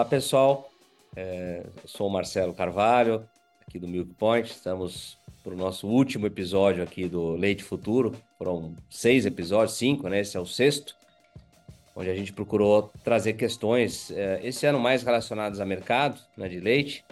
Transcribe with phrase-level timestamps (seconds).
[0.00, 0.70] Olá, pessoal.
[1.14, 3.28] É, sou o Marcelo Carvalho,
[3.68, 4.50] aqui do Milk Point.
[4.50, 8.16] Estamos para o nosso último episódio aqui do Leite Futuro.
[8.38, 10.20] Foram seis episódios, cinco, né?
[10.20, 10.96] Esse é o sexto,
[11.94, 16.60] onde a gente procurou trazer questões, é, esse ano mais relacionadas a mercado né, de
[16.60, 17.04] leite,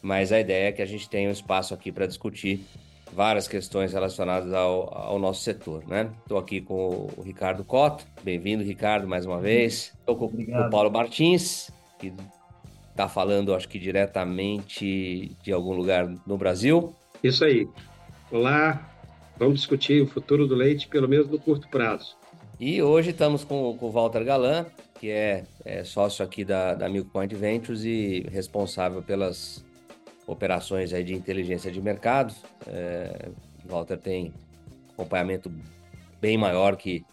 [0.00, 2.64] mas a ideia é que a gente tenha um espaço aqui para discutir
[3.12, 6.10] várias questões relacionadas ao, ao nosso setor, né?
[6.22, 8.04] Estou aqui com o Ricardo Cota.
[8.22, 9.92] Bem-vindo, Ricardo, mais uma vez.
[10.00, 10.68] Estou com Obrigado.
[10.68, 12.12] o Paulo Martins, que
[12.90, 16.94] está falando, acho que diretamente de algum lugar no Brasil.
[17.22, 17.68] Isso aí.
[18.30, 18.90] Olá,
[19.38, 22.16] vamos discutir o futuro do leite, pelo menos no curto prazo.
[22.58, 24.66] E hoje estamos com, com o Walter Galan,
[24.98, 29.64] que é, é, sócio aqui da, da Milk Point Ventures e responsável pelas
[30.26, 32.34] operações aí de inteligência de mercado.
[32.66, 33.28] É,
[33.64, 34.32] Walter tem
[34.92, 35.52] acompanhamento
[36.20, 37.04] bem maior que,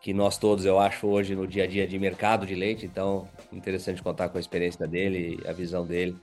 [0.00, 2.84] que nós todos, eu acho, hoje no dia a dia de mercado de leite.
[2.84, 6.16] Então, interessante contar com a experiência dele e a visão dele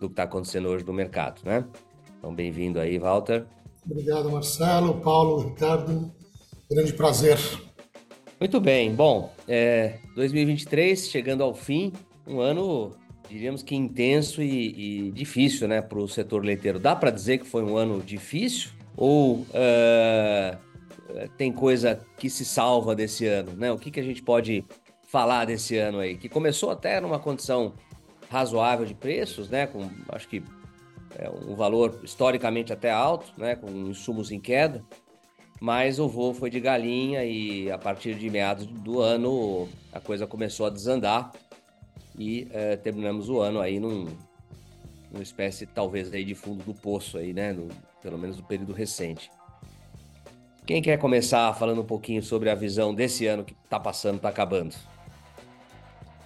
[0.00, 1.64] do que está acontecendo hoje no mercado, né?
[2.18, 3.46] Então, bem-vindo aí, Walter.
[3.88, 6.10] Obrigado, Marcelo, Paulo, Ricardo.
[6.70, 7.38] Grande prazer.
[8.40, 8.94] Muito bem.
[8.94, 11.92] Bom, é, 2023 chegando ao fim,
[12.26, 12.92] um ano
[13.28, 16.78] diríamos que intenso e, e difícil, né, para o setor leiteiro.
[16.78, 20.56] Dá para dizer que foi um ano difícil ou uh,
[21.36, 23.72] tem coisa que se salva desse ano, né?
[23.72, 24.64] O que, que a gente pode
[25.14, 26.16] falar desse ano aí?
[26.16, 27.74] Que começou até numa condição
[28.28, 29.64] razoável de preços, né?
[29.64, 30.42] Com acho que
[31.16, 33.54] é um valor historicamente até alto, né?
[33.54, 34.84] Com insumos em queda.
[35.60, 40.26] Mas o voo foi de galinha e a partir de meados do ano a coisa
[40.26, 41.30] começou a desandar
[42.18, 44.06] e é, terminamos o ano aí num,
[45.12, 47.52] numa espécie talvez aí de fundo do poço aí, né?
[47.52, 47.68] No,
[48.02, 49.30] pelo menos no período recente.
[50.66, 54.28] Quem quer começar falando um pouquinho sobre a visão desse ano que está passando, está
[54.28, 54.74] acabando?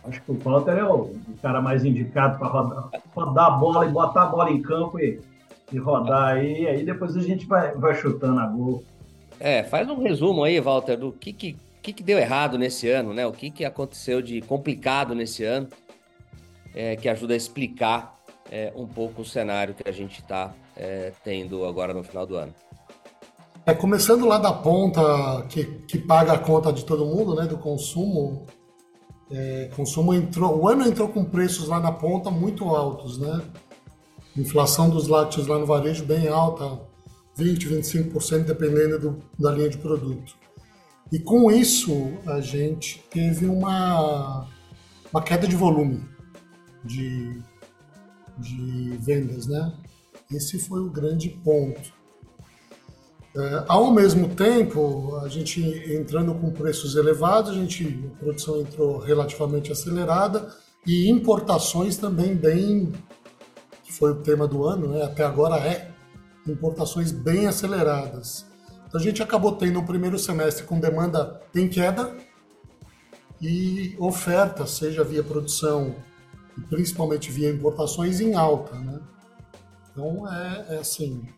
[0.08, 1.10] Acho que o Walter é o,
[1.42, 5.20] cara mais indicado para rodar, rodar a bola e botar a bola em campo e,
[5.72, 6.66] e rodar aí.
[6.66, 8.82] Aí depois a gente vai, vai chutando a gol.
[9.38, 11.56] É, faz um resumo aí, Walter, do que, que
[11.88, 13.26] que, que deu errado nesse ano, né?
[13.26, 15.68] O que, que aconteceu de complicado nesse ano,
[16.74, 18.14] é, que ajuda a explicar
[18.50, 22.36] é, um pouco o cenário que a gente está é, tendo agora no final do
[22.36, 22.54] ano.
[23.64, 27.58] É, começando lá da ponta que, que paga a conta de todo mundo, né, do
[27.58, 28.46] consumo,
[29.30, 33.42] é, consumo entrou, o ano entrou com preços lá na ponta muito altos, né?
[34.36, 36.80] Inflação dos lácteos lá no varejo bem alta,
[37.36, 40.36] 20, 25%, dependendo do, da linha de produto.
[41.10, 41.92] E com isso,
[42.26, 44.46] a gente teve uma,
[45.12, 46.04] uma queda de volume
[46.84, 47.42] de,
[48.38, 49.72] de vendas, né?
[50.30, 51.97] Esse foi o grande ponto.
[53.36, 55.60] É, ao mesmo tempo, a gente
[55.92, 60.48] entrando com preços elevados, a, gente, a produção entrou relativamente acelerada
[60.86, 62.92] e importações também bem,
[63.84, 65.02] que foi o tema do ano, né?
[65.02, 65.90] até agora é,
[66.46, 68.46] importações bem aceleradas.
[68.86, 72.16] Então a gente acabou tendo um primeiro semestre com demanda em queda
[73.40, 75.94] e oferta, seja via produção
[76.56, 78.74] e principalmente via importações, em alta.
[78.76, 78.98] Né?
[79.92, 81.28] Então é, é assim.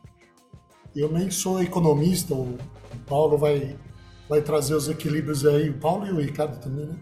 [0.95, 2.59] Eu nem sou economista, o
[3.07, 3.77] Paulo vai,
[4.29, 6.97] vai trazer os equilíbrios aí, o Paulo e o Ricardo também, né?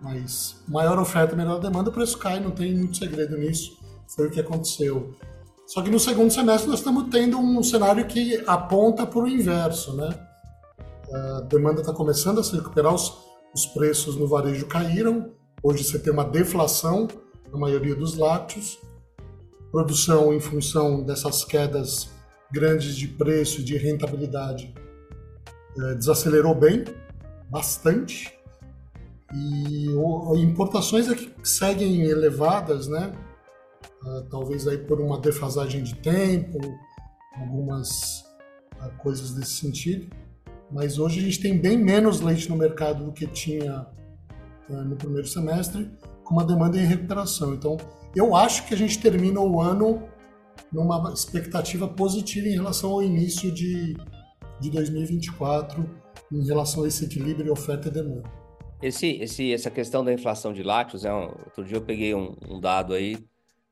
[0.00, 3.76] Mas maior oferta, menor demanda, o preço cai, não tem muito segredo nisso.
[4.14, 5.14] Foi o que aconteceu.
[5.66, 9.94] Só que no segundo semestre nós estamos tendo um cenário que aponta para o inverso,
[9.94, 10.08] né?
[11.12, 13.12] A demanda está começando a se recuperar, os,
[13.54, 15.32] os preços no varejo caíram.
[15.62, 17.08] Hoje você tem uma deflação
[17.52, 18.78] na maioria dos lácteos.
[19.70, 22.08] Produção em função dessas quedas
[22.50, 24.74] grandes de preço e de rentabilidade
[25.78, 26.84] é, desacelerou bem,
[27.50, 28.32] bastante.
[29.34, 33.12] E o, importações é que seguem elevadas, né?
[34.04, 36.58] uh, talvez aí por uma defasagem de tempo,
[37.36, 38.24] algumas
[38.80, 40.08] uh, coisas desse sentido.
[40.70, 43.86] Mas hoje a gente tem bem menos leite no mercado do que tinha
[44.68, 45.90] uh, no primeiro semestre,
[46.24, 47.54] com uma demanda em recuperação.
[47.54, 47.76] Então,
[48.14, 50.02] eu acho que a gente termina o ano
[50.72, 53.94] numa expectativa positiva em relação ao início de,
[54.60, 55.88] de 2024,
[56.32, 58.30] em relação a esse equilíbrio oferta e demanda.
[58.82, 62.36] Esse, esse, essa questão da inflação de lácteos, é um, outro dia eu peguei um,
[62.48, 63.16] um dado aí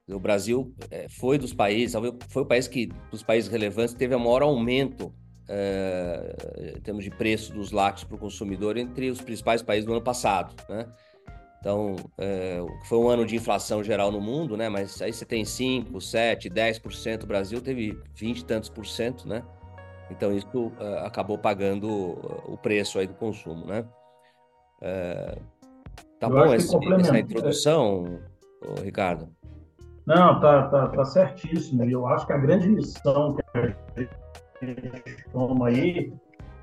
[0.09, 1.97] o Brasil é, foi dos países,
[2.29, 5.13] foi o país que, dos países relevantes, teve o maior aumento
[5.49, 9.93] é, em termos de preço dos lácteos para o consumidor entre os principais países do
[9.93, 10.87] ano passado, né?
[11.67, 14.69] Então, é, foi um ano de inflação geral no mundo, né?
[14.69, 19.27] Mas aí você tem 5, 7, 10%, o Brasil teve 20 e tantos por cento,
[19.27, 19.43] né?
[20.09, 21.89] Então, isso é, acabou pagando
[22.47, 23.85] o preço aí do consumo, né?
[24.81, 25.39] É,
[26.21, 28.21] Tá bom esse, essa introdução,
[28.85, 29.29] Ricardo?
[30.07, 31.83] Não, tá, tá, tá certíssimo.
[31.83, 36.13] Eu acho que a grande missão que a gente toma aí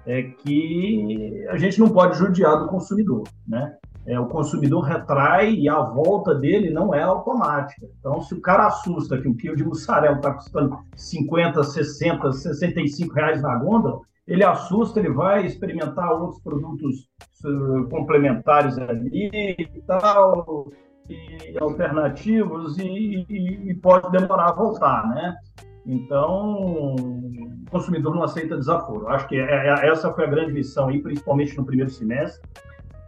[0.06, 3.78] é que a gente não pode judiar do consumidor, né?
[4.06, 7.88] É, o consumidor retrai e a volta dele não é automática.
[8.00, 13.14] Então, se o cara assusta que o quilo de mussarela está custando 50, 60, 65
[13.14, 17.08] reais na gôndola, ele assusta, ele vai experimentar outros produtos
[17.46, 20.68] uh, complementares ali e tal,
[21.10, 25.36] e alternativos, e, e, e pode demorar a voltar, né?
[25.86, 29.08] Então, o consumidor não aceita desaforo.
[29.10, 32.42] Acho que é, é, essa foi a grande lição aí, principalmente no primeiro semestre,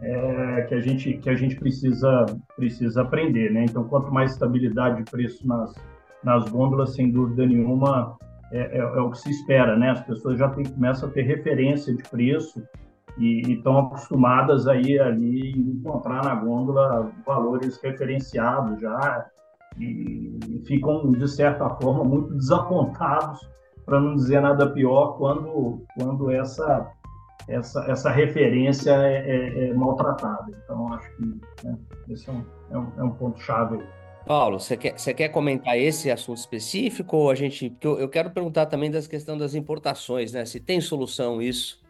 [0.00, 2.26] é, que a gente que a gente precisa
[2.56, 3.64] precisa aprender, né?
[3.64, 5.74] Então, quanto mais estabilidade de preço nas
[6.22, 8.16] nas gôndolas, sem dúvida nenhuma,
[8.50, 9.90] é, é, é o que se espera, né?
[9.90, 12.62] As pessoas já tem, começam a ter referência de preço
[13.18, 19.26] e estão acostumadas aí ali encontrar na gôndola valores referenciados já
[19.78, 23.40] e, e ficam de certa forma muito desapontados,
[23.84, 26.90] para não dizer nada pior, quando quando essa
[27.48, 30.52] essa, essa referência é, é, é maltratada.
[30.64, 31.22] Então, acho que
[31.66, 31.78] né,
[32.08, 33.78] esse é um, é um, é um ponto chave.
[34.26, 37.70] Paulo, você quer, você quer comentar esse assunto específico ou a gente.
[37.70, 40.44] Porque eu, eu quero perguntar também das questão das importações, né?
[40.44, 41.80] Se tem solução isso.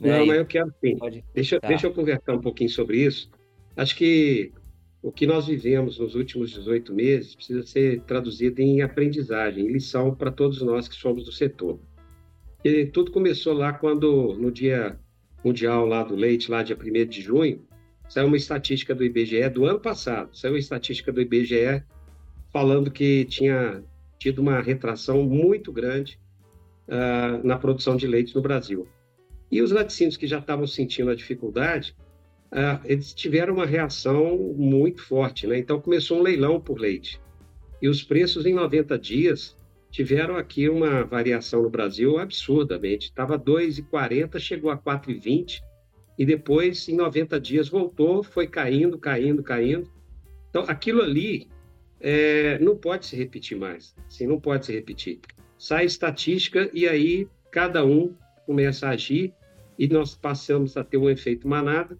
[0.00, 0.18] Né?
[0.18, 0.96] Não, mas eu quero sim.
[0.96, 1.22] Pode...
[1.34, 1.68] Deixa, tá.
[1.68, 3.30] deixa eu conversar um pouquinho sobre isso.
[3.76, 4.52] Acho que
[5.02, 10.14] o que nós vivemos nos últimos 18 meses precisa ser traduzido em aprendizagem, em lição
[10.14, 11.78] para todos nós que somos do setor.
[12.64, 14.98] E tudo começou lá quando, no dia
[15.44, 17.62] mundial lá do leite, lá dia 1 de junho,
[18.08, 21.82] saiu uma estatística do IBGE do ano passado, saiu uma estatística do IBGE
[22.50, 23.84] falando que tinha
[24.18, 26.18] tido uma retração muito grande
[26.88, 28.88] uh, na produção de leite no Brasil.
[29.50, 31.94] E os laticínios que já estavam sentindo a dificuldade,
[32.50, 35.58] uh, eles tiveram uma reação muito forte, né?
[35.58, 37.20] Então começou um leilão por leite.
[37.82, 39.54] E os preços em 90 dias
[39.94, 43.06] tiveram aqui uma variação no Brasil absurdamente.
[43.06, 45.60] Estava 2,40, chegou a 4,20
[46.18, 49.88] e depois, em 90 dias, voltou, foi caindo, caindo, caindo.
[50.50, 51.46] Então, aquilo ali
[52.00, 53.94] é, não pode se repetir mais.
[54.08, 55.20] Assim, não pode se repetir.
[55.56, 59.32] Sai estatística e aí cada um começa a agir
[59.78, 61.96] e nós passamos a ter um efeito manada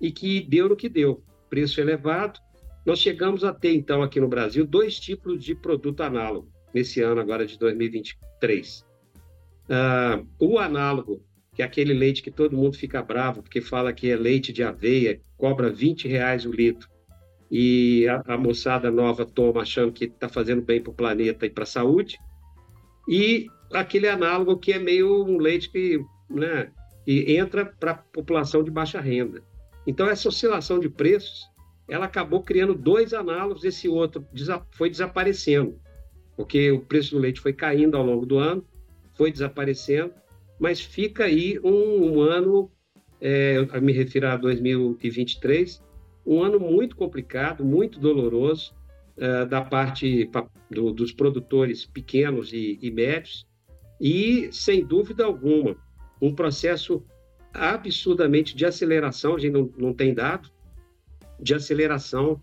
[0.00, 1.22] e que deu no que deu.
[1.48, 2.40] Preço elevado.
[2.84, 7.22] Nós chegamos a ter, então, aqui no Brasil, dois tipos de produto análogo nesse ano
[7.22, 8.80] agora de 2023.
[8.80, 8.84] Uh,
[9.70, 11.24] ah, o análogo,
[11.54, 14.62] que é aquele leite que todo mundo fica bravo, porque fala que é leite de
[14.62, 16.86] aveia, cobra 20 reais o litro,
[17.50, 21.50] e a, a moçada nova toma achando que está fazendo bem para o planeta e
[21.50, 22.18] para a saúde,
[23.08, 26.70] e aquele análogo que é meio um leite que, né,
[27.06, 29.42] que entra para a população de baixa renda.
[29.86, 31.48] Então, essa oscilação de preços,
[31.88, 34.26] ela acabou criando dois análogos, esse outro
[34.72, 35.80] foi desaparecendo
[36.36, 38.64] porque o preço do leite foi caindo ao longo do ano,
[39.14, 40.12] foi desaparecendo,
[40.58, 42.70] mas fica aí um, um ano,
[43.20, 45.82] é, eu me refiro a 2023,
[46.26, 48.74] um ano muito complicado, muito doloroso
[49.16, 50.30] é, da parte
[50.70, 53.46] do, dos produtores pequenos e, e médios,
[54.00, 55.76] e, sem dúvida alguma,
[56.20, 57.02] um processo
[57.52, 60.50] absurdamente de aceleração, a gente não, não tem dado,
[61.40, 62.40] de aceleração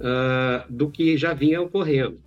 [0.00, 2.20] uh, do que já vinha ocorrendo.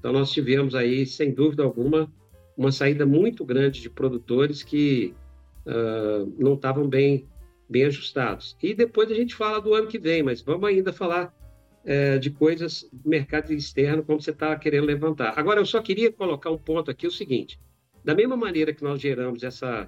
[0.00, 2.10] Então, nós tivemos aí, sem dúvida alguma,
[2.56, 5.14] uma saída muito grande de produtores que
[5.66, 7.28] uh, não estavam bem,
[7.68, 8.56] bem ajustados.
[8.62, 11.34] E depois a gente fala do ano que vem, mas vamos ainda falar
[11.84, 15.38] uh, de coisas do mercado externo, como você está querendo levantar.
[15.38, 17.60] Agora, eu só queria colocar um ponto aqui, o seguinte.
[18.02, 19.86] Da mesma maneira que nós geramos essa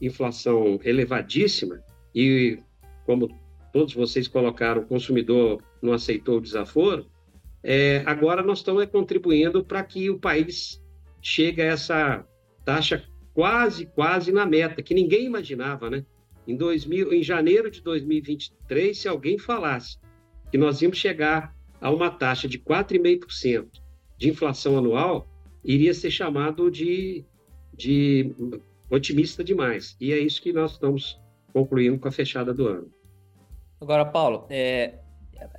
[0.00, 1.82] inflação elevadíssima,
[2.14, 2.58] e
[3.04, 3.28] como
[3.74, 7.06] todos vocês colocaram, o consumidor não aceitou o desaforo,
[7.62, 10.82] é, agora nós estamos contribuindo para que o país
[11.20, 12.26] chegue a essa
[12.64, 16.04] taxa quase, quase na meta, que ninguém imaginava, né?
[16.46, 19.98] Em, 2000, em janeiro de 2023, se alguém falasse
[20.50, 23.68] que nós íamos chegar a uma taxa de 4,5%
[24.16, 25.28] de inflação anual,
[25.64, 27.24] iria ser chamado de,
[27.74, 28.34] de
[28.90, 29.96] otimista demais.
[30.00, 31.20] E é isso que nós estamos
[31.52, 32.90] concluindo com a fechada do ano.
[33.80, 34.98] Agora, Paulo, é,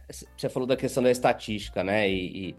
[0.10, 2.10] você falou da questão da estatística, né?
[2.10, 2.56] E, e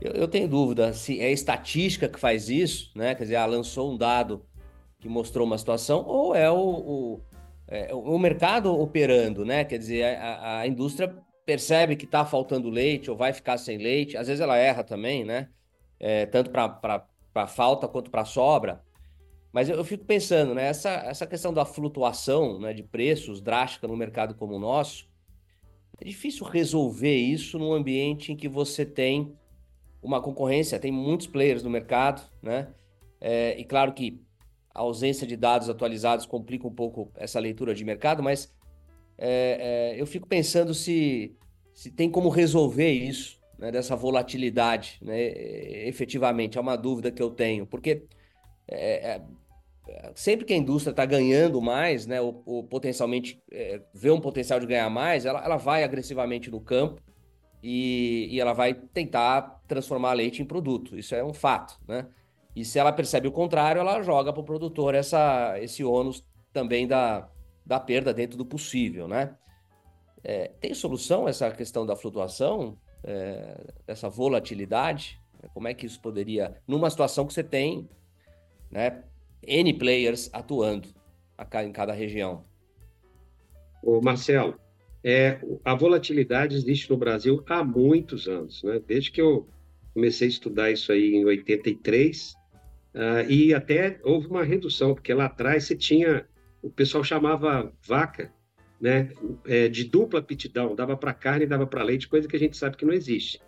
[0.00, 3.14] eu, eu, tenho dúvida se é a estatística que faz isso, né?
[3.14, 4.44] Quer dizer, ela lançou um dado
[4.98, 7.20] que mostrou uma situação, ou é o, o,
[7.68, 9.64] é, o mercado operando, né?
[9.64, 14.16] Quer dizer, a, a indústria percebe que está faltando leite ou vai ficar sem leite,
[14.16, 15.48] às vezes ela erra também, né?
[15.98, 18.82] É, tanto para falta quanto para sobra.
[19.52, 20.66] Mas eu, eu, fico pensando, né?
[20.68, 25.09] Essa, essa questão da flutuação né, de preços drástica no mercado como o nosso,
[26.00, 29.34] é difícil resolver isso num ambiente em que você tem
[30.02, 32.68] uma concorrência, tem muitos players no mercado, né?
[33.20, 34.18] É, e claro que
[34.74, 38.50] a ausência de dados atualizados complica um pouco essa leitura de mercado, mas
[39.18, 41.36] é, é, eu fico pensando se,
[41.74, 45.20] se tem como resolver isso, né, dessa volatilidade, né,
[45.86, 48.04] efetivamente, é uma dúvida que eu tenho, porque
[48.66, 49.22] é, é
[50.14, 54.60] sempre que a indústria está ganhando mais, né, ou, ou potencialmente é, vê um potencial
[54.60, 57.00] de ganhar mais, ela, ela vai agressivamente no campo
[57.62, 60.98] e, e ela vai tentar transformar leite em produto.
[60.98, 62.06] Isso é um fato, né?
[62.54, 66.86] E se ela percebe o contrário, ela joga para o produtor essa, esse ônus também
[66.86, 67.28] da,
[67.64, 69.36] da perda dentro do possível, né?
[70.22, 75.20] É, tem solução essa questão da flutuação, é, dessa volatilidade?
[75.54, 77.88] Como é que isso poderia, numa situação que você tem,
[78.70, 79.04] né,
[79.46, 80.88] N players atuando
[81.64, 82.44] em cada região?
[83.82, 84.58] O Marcelo,
[85.02, 88.80] é, a volatilidade existe no Brasil há muitos anos, né?
[88.86, 89.48] Desde que eu
[89.94, 92.34] comecei a estudar isso aí em 83,
[92.94, 96.26] uh, e até houve uma redução, porque lá atrás você tinha,
[96.62, 98.32] o pessoal chamava vaca,
[98.80, 99.10] né,
[99.44, 102.76] é, de dupla aptidão, dava para carne dava para leite, coisa que a gente sabe
[102.76, 103.40] que não existe.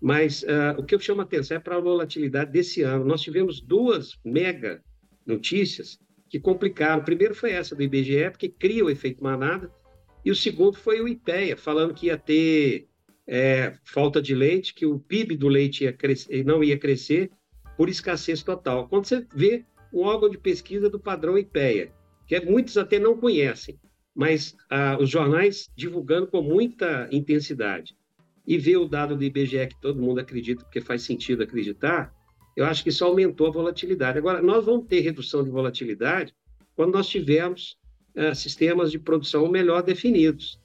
[0.00, 3.04] Mas uh, o que eu chamo a atenção é para a volatilidade desse ano.
[3.04, 4.80] Nós tivemos duas mega
[5.26, 5.98] notícias
[6.28, 7.04] que complicaram.
[7.04, 9.70] Primeiro foi essa do IBGE, porque cria o efeito manada,
[10.24, 12.88] e o segundo foi o IPEA, falando que ia ter
[13.26, 17.30] é, falta de leite, que o PIB do leite ia crescer, não ia crescer
[17.76, 18.88] por escassez total.
[18.88, 21.92] Quando você vê um órgão de pesquisa do padrão IPEA,
[22.26, 23.78] que é, muitos até não conhecem,
[24.14, 27.96] mas ah, os jornais divulgando com muita intensidade,
[28.46, 32.12] e ver o dado do IBGE que todo mundo acredita, porque faz sentido acreditar,
[32.56, 34.18] eu acho que isso aumentou a volatilidade.
[34.18, 36.34] Agora, nós vamos ter redução de volatilidade
[36.74, 37.76] quando nós tivermos
[38.16, 40.60] uh, sistemas de produção melhor definidos.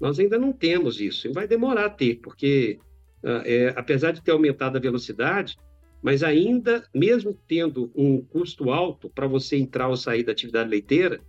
[0.00, 2.78] Nós ainda não temos isso, e vai demorar a ter, porque
[3.22, 5.56] uh, é, apesar de ter aumentado a velocidade,
[6.02, 11.20] mas ainda, mesmo tendo um custo alto para você entrar ou sair da atividade leiteira,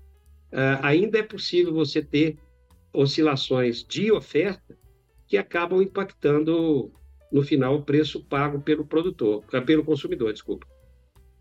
[0.52, 2.38] uh, ainda é possível você ter
[2.94, 4.78] oscilações de oferta
[5.28, 6.92] que acabam impactando
[7.32, 10.66] no final o preço pago pelo produtor, pelo consumidor, desculpa.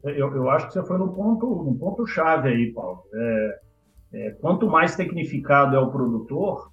[0.03, 3.03] Eu, eu acho que você foi no ponto, no ponto chave aí, Paulo.
[3.13, 3.61] É,
[4.13, 6.71] é, quanto mais tecnificado é o produtor,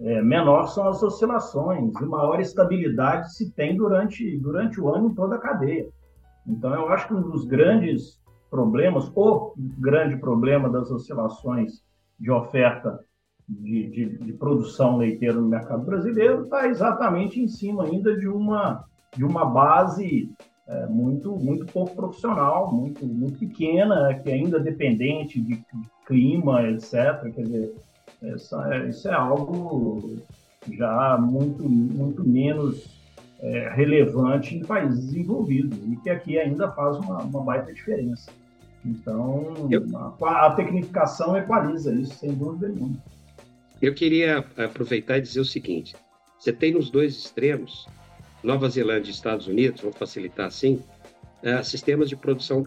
[0.00, 5.14] é, menor são as oscilações e maior estabilidade se tem durante, durante o ano em
[5.14, 5.86] toda a cadeia.
[6.46, 11.82] Então, eu acho que um dos grandes problemas, o grande problema das oscilações
[12.18, 12.98] de oferta
[13.48, 18.84] de, de, de produção leiteira no mercado brasileiro está exatamente em cima ainda de uma,
[19.16, 20.30] de uma base
[20.66, 25.62] é, muito, muito pouco profissional, muito, muito pequena, que é ainda dependente de,
[26.06, 27.32] clima, etc.
[27.34, 27.74] Quer dizer,
[28.22, 30.16] essa, isso é algo
[30.72, 32.86] já muito, muito menos
[33.40, 38.30] é, relevante em países desenvolvidos e que aqui ainda faz uma, uma baita diferença.
[38.84, 39.84] Então, Eu...
[39.96, 42.96] a, a tecnificação equaliza isso, sem dúvida nenhuma.
[43.84, 45.94] Eu queria aproveitar e dizer o seguinte:
[46.38, 47.86] você tem nos dois extremos
[48.42, 50.82] Nova Zelândia e Estados Unidos, vou facilitar assim,
[51.42, 52.66] é, sistemas de produção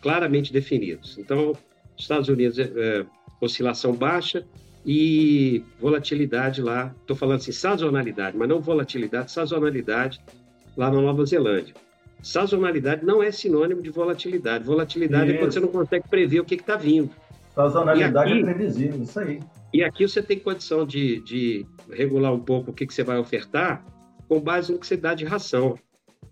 [0.00, 1.18] claramente definidos.
[1.18, 1.54] Então,
[1.98, 3.06] Estados Unidos, é, é,
[3.42, 4.42] oscilação baixa
[4.86, 10.18] e volatilidade lá, estou falando assim, sazonalidade, mas não volatilidade, sazonalidade
[10.78, 11.74] lá na Nova Zelândia.
[12.22, 14.64] Sazonalidade não é sinônimo de volatilidade.
[14.64, 15.34] Volatilidade isso.
[15.34, 17.10] é quando você não consegue prever o que está vindo.
[17.54, 19.40] Sazonalidade aqui, é previsível, isso aí.
[19.72, 23.18] E aqui você tem condição de, de regular um pouco o que, que você vai
[23.18, 23.84] ofertar
[24.28, 25.78] com base no que você dá de ração.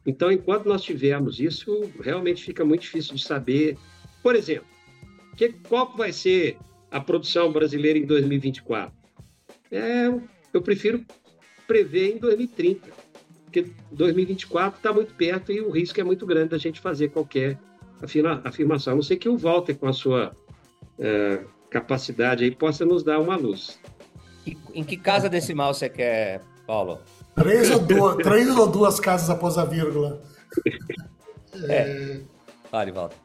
[0.07, 3.77] Então, enquanto nós tivermos isso, realmente fica muito difícil de saber.
[4.23, 4.67] Por exemplo,
[5.37, 6.59] que, qual vai ser
[6.91, 8.93] a produção brasileira em 2024?
[9.71, 10.07] É,
[10.53, 11.05] eu prefiro
[11.67, 12.91] prever em 2030,
[13.45, 17.59] porque 2024 está muito perto e o risco é muito grande da gente fazer qualquer
[18.45, 18.93] afirmação.
[18.93, 20.37] A não ser que o Walter, com a sua
[20.99, 23.79] é, capacidade aí, possa nos dar uma luz.
[24.75, 26.99] em que casa decimal você quer, Paulo?
[27.35, 30.21] Três ou duas, três ou duas casas após a vírgula.
[31.69, 32.21] É.
[32.71, 33.17] Vale, volta.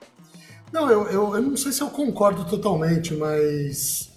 [0.72, 4.12] Não, eu, eu, eu não sei se eu concordo totalmente, mas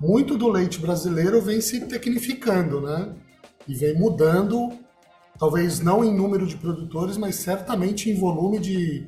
[0.00, 3.14] muito do leite brasileiro vem se tecnificando, né?
[3.68, 4.72] E vem mudando,
[5.38, 9.06] talvez não em número de produtores, mas certamente em volume de,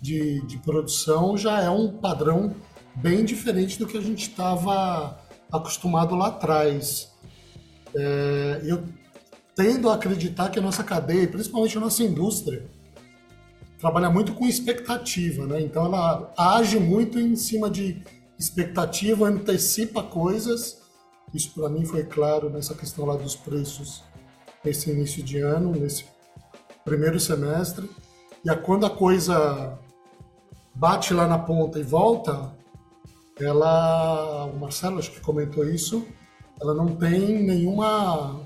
[0.00, 2.54] de, de produção já é um padrão
[3.00, 5.18] bem diferente do que a gente estava
[5.50, 7.10] acostumado lá atrás.
[7.94, 8.84] É, eu
[9.56, 12.64] tendo a acreditar que a nossa cadeia, principalmente a nossa indústria,
[13.78, 15.60] trabalha muito com expectativa, né?
[15.60, 18.02] Então ela age muito em cima de
[18.38, 20.80] expectativa, antecipa coisas
[21.32, 24.02] Isso para mim foi claro nessa questão lá dos preços
[24.64, 26.04] nesse início de ano, nesse
[26.84, 27.88] primeiro semestre.
[28.44, 29.78] E a, quando a coisa
[30.74, 32.52] bate lá na ponta e volta,
[33.44, 36.06] ela, o Marcelo acho que comentou isso,
[36.60, 38.40] ela não tem nenhuma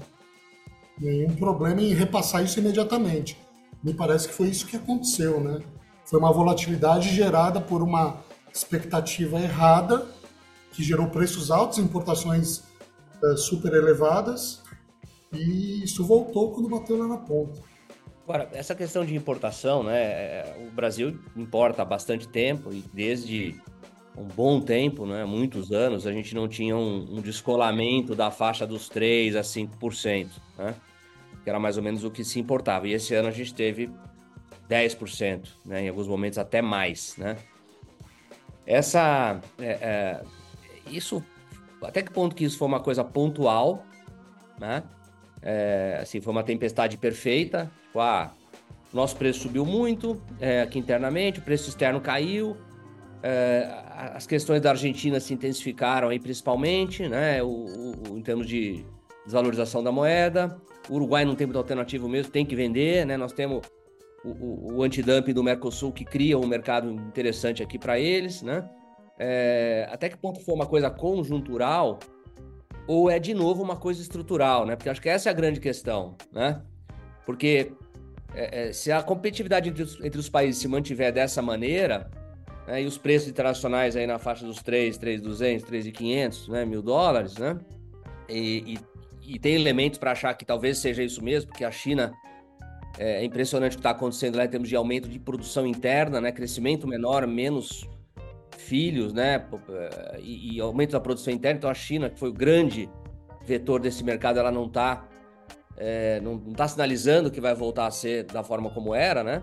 [0.99, 3.37] nenhum problema em repassar isso imediatamente.
[3.83, 5.61] Me parece que foi isso que aconteceu, né?
[6.05, 8.19] Foi uma volatilidade gerada por uma
[8.53, 10.07] expectativa errada
[10.73, 12.63] que gerou preços altos, importações
[13.23, 14.63] uh, super elevadas
[15.33, 17.61] e isso voltou quando bateu lá na ponta.
[18.25, 20.01] Agora, essa questão de importação, né?
[20.03, 23.61] É, o Brasil importa há bastante tempo e desde
[24.17, 28.67] um bom tempo, né, muitos anos, a gente não tinha um, um descolamento da faixa
[28.67, 30.75] dos 3 a 5%, né?
[31.43, 32.87] Que era mais ou menos o que se importava.
[32.87, 33.91] E esse ano a gente teve
[34.71, 35.83] 10%, né?
[35.83, 37.37] Em alguns momentos até mais, né?
[38.67, 39.41] Essa...
[39.59, 40.23] É, é,
[40.91, 41.23] isso...
[41.83, 43.85] Até que ponto que isso foi uma coisa pontual,
[44.59, 44.85] né?
[45.43, 47.71] É, assim, foi uma tempestade perfeita.
[47.87, 48.33] Tipo, ah,
[48.93, 52.57] nosso preço subiu muito é, aqui internamente, o preço externo caiu,
[54.15, 57.43] as questões da Argentina se intensificaram aí principalmente, né?
[57.43, 57.49] O,
[58.11, 58.85] o, em termos de
[59.25, 60.61] desvalorização da moeda.
[60.89, 63.17] O Uruguai não tem muita alternativa mesmo, tem que vender, né?
[63.17, 63.67] Nós temos
[64.23, 68.69] o, o, o antidumping do Mercosul que cria um mercado interessante aqui para eles, né?
[69.19, 72.01] É, até que ponto foi uma coisa conjuntural
[72.87, 74.77] ou é de novo uma coisa estrutural, né?
[74.77, 76.61] Porque acho que essa é a grande questão, né?
[77.25, 77.73] Porque
[78.35, 82.11] é, é, se a competitividade entre os, entre os países se mantiver dessa maneira,
[82.67, 87.37] né, e os preços internacionais aí na faixa dos 3, 3,200, 3,500, né, mil dólares,
[87.37, 87.59] né?
[88.29, 88.79] E,
[89.23, 92.13] e, e tem elementos para achar que talvez seja isso mesmo, porque a China
[92.99, 96.21] é, é impressionante o que está acontecendo lá em termos de aumento de produção interna,
[96.21, 96.33] né?
[96.33, 97.89] Crescimento menor, menos
[98.57, 99.45] filhos, né?
[99.69, 101.59] Eh, e, e aumento da produção interna.
[101.59, 102.89] Então a China, que foi o grande
[103.45, 105.07] vetor desse mercado, ela não está
[105.77, 109.43] é, não, está sinalizando que vai voltar a ser da forma como era, né?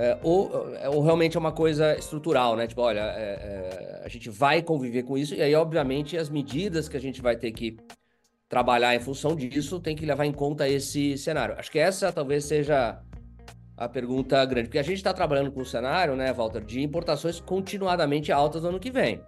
[0.00, 0.52] É, ou,
[0.94, 2.68] ou realmente é uma coisa estrutural, né?
[2.68, 6.88] Tipo, olha, é, é, a gente vai conviver com isso, e aí, obviamente, as medidas
[6.88, 7.76] que a gente vai ter que
[8.48, 11.56] trabalhar em função disso tem que levar em conta esse cenário.
[11.58, 13.00] Acho que essa talvez seja
[13.76, 17.40] a pergunta grande, porque a gente está trabalhando com um cenário, né, Walter, de importações
[17.40, 19.20] continuadamente altas no ano que vem.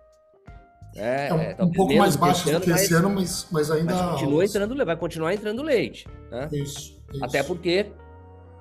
[0.95, 3.93] É, é um, um pouco mais baixo do que esse ano, mas, mas ainda.
[3.93, 6.07] Mas continua entrando, vai continuar entrando leite.
[6.31, 6.49] Né?
[6.53, 7.25] Isso, isso.
[7.25, 7.87] Até porque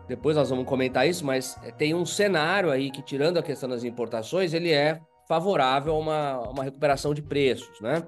[0.10, 3.84] depois nós vamos comentar isso, mas tem um cenário aí que, tirando a questão das
[3.84, 8.04] importações, ele é favorável a uma, uma recuperação de preços, né?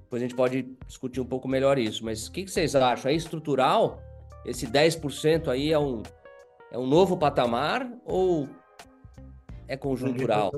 [0.00, 2.02] Depois a gente pode discutir um pouco melhor isso.
[2.02, 3.10] Mas o que, que vocês acham?
[3.10, 4.00] É estrutural?
[4.46, 6.02] Esse 10% aí é um,
[6.72, 8.48] é um novo patamar ou
[9.68, 10.50] é conjuntural?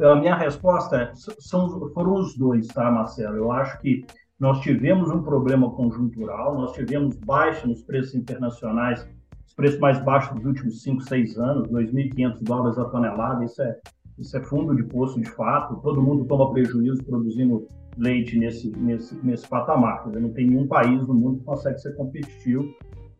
[0.00, 3.36] A minha resposta é, são, foram os dois, tá, Marcelo?
[3.36, 4.06] Eu acho que
[4.40, 9.06] nós tivemos um problema conjuntural, nós tivemos baixa nos preços internacionais
[9.52, 13.78] os preços mais baixos dos últimos 5, 6 anos, 2.500 dólares a tonelada, isso é,
[14.18, 17.66] isso é fundo de poço de fato, todo mundo toma prejuízo produzindo
[17.98, 22.66] leite nesse, nesse, nesse patamar, não tem nenhum país no mundo que consegue ser competitivo,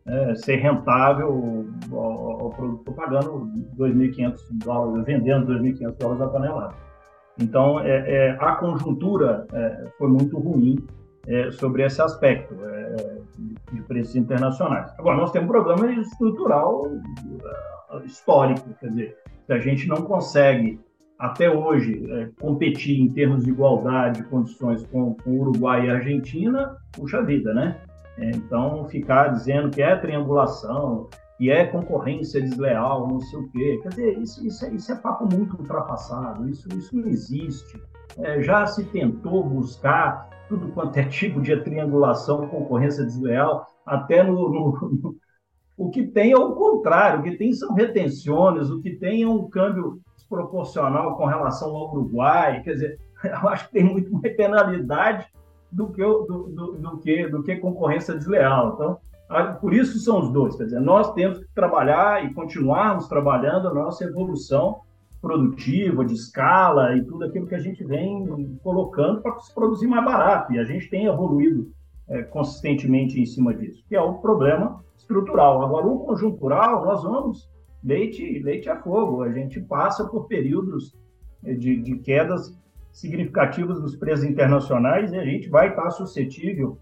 [0.07, 6.75] é, ser rentável ao, ao produtor pagando 2.500 dólares, vendendo 2.500 dólares a tonelada.
[7.39, 10.77] Então, é, é, a conjuntura é, foi muito ruim
[11.27, 13.19] é, sobre esse aspecto é,
[13.73, 14.93] de preços internacionais.
[14.99, 20.81] Agora, nós temos um problema estrutural uh, histórico, quer dizer, se a gente não consegue,
[21.19, 26.77] até hoje, é, competir em termos de igualdade de condições com, com Uruguai e Argentina,
[26.93, 27.79] puxa vida, né?
[28.19, 31.09] É, então, ficar dizendo que é triangulação,
[31.39, 34.97] que é concorrência desleal, não sei o quê, quer dizer, isso, isso, é, isso é
[34.97, 37.81] papo muito ultrapassado, isso, isso não existe.
[38.19, 44.51] É, já se tentou buscar tudo quanto é tipo de triangulação, concorrência desleal, até no,
[44.51, 45.17] no,
[45.79, 49.29] o que tem é o contrário, o que tem são retenções, o que tem é
[49.29, 54.37] um câmbio desproporcional com relação ao Uruguai, quer dizer, eu acho que tem muito mais
[54.37, 55.27] penalidade
[55.71, 58.75] do que, do, do, do, que, do que concorrência desleal.
[58.75, 58.99] Então,
[59.59, 63.75] por isso são os dois, quer dizer, nós temos que trabalhar e continuarmos trabalhando a
[63.75, 64.81] nossa evolução
[65.23, 70.05] produtiva, de escala e tudo aquilo que a gente vem colocando para se produzir mais
[70.05, 70.53] barato.
[70.53, 71.73] E a gente tem evoluído
[72.09, 75.63] é, consistentemente em cima disso, que é o problema estrutural.
[75.63, 77.49] Agora, o conjuntural, nós vamos
[77.85, 79.23] leite, leite a fogo.
[79.23, 80.93] A gente passa por períodos
[81.43, 86.79] de, de quedas significativas dos preços internacionais e a gente vai estar suscetível,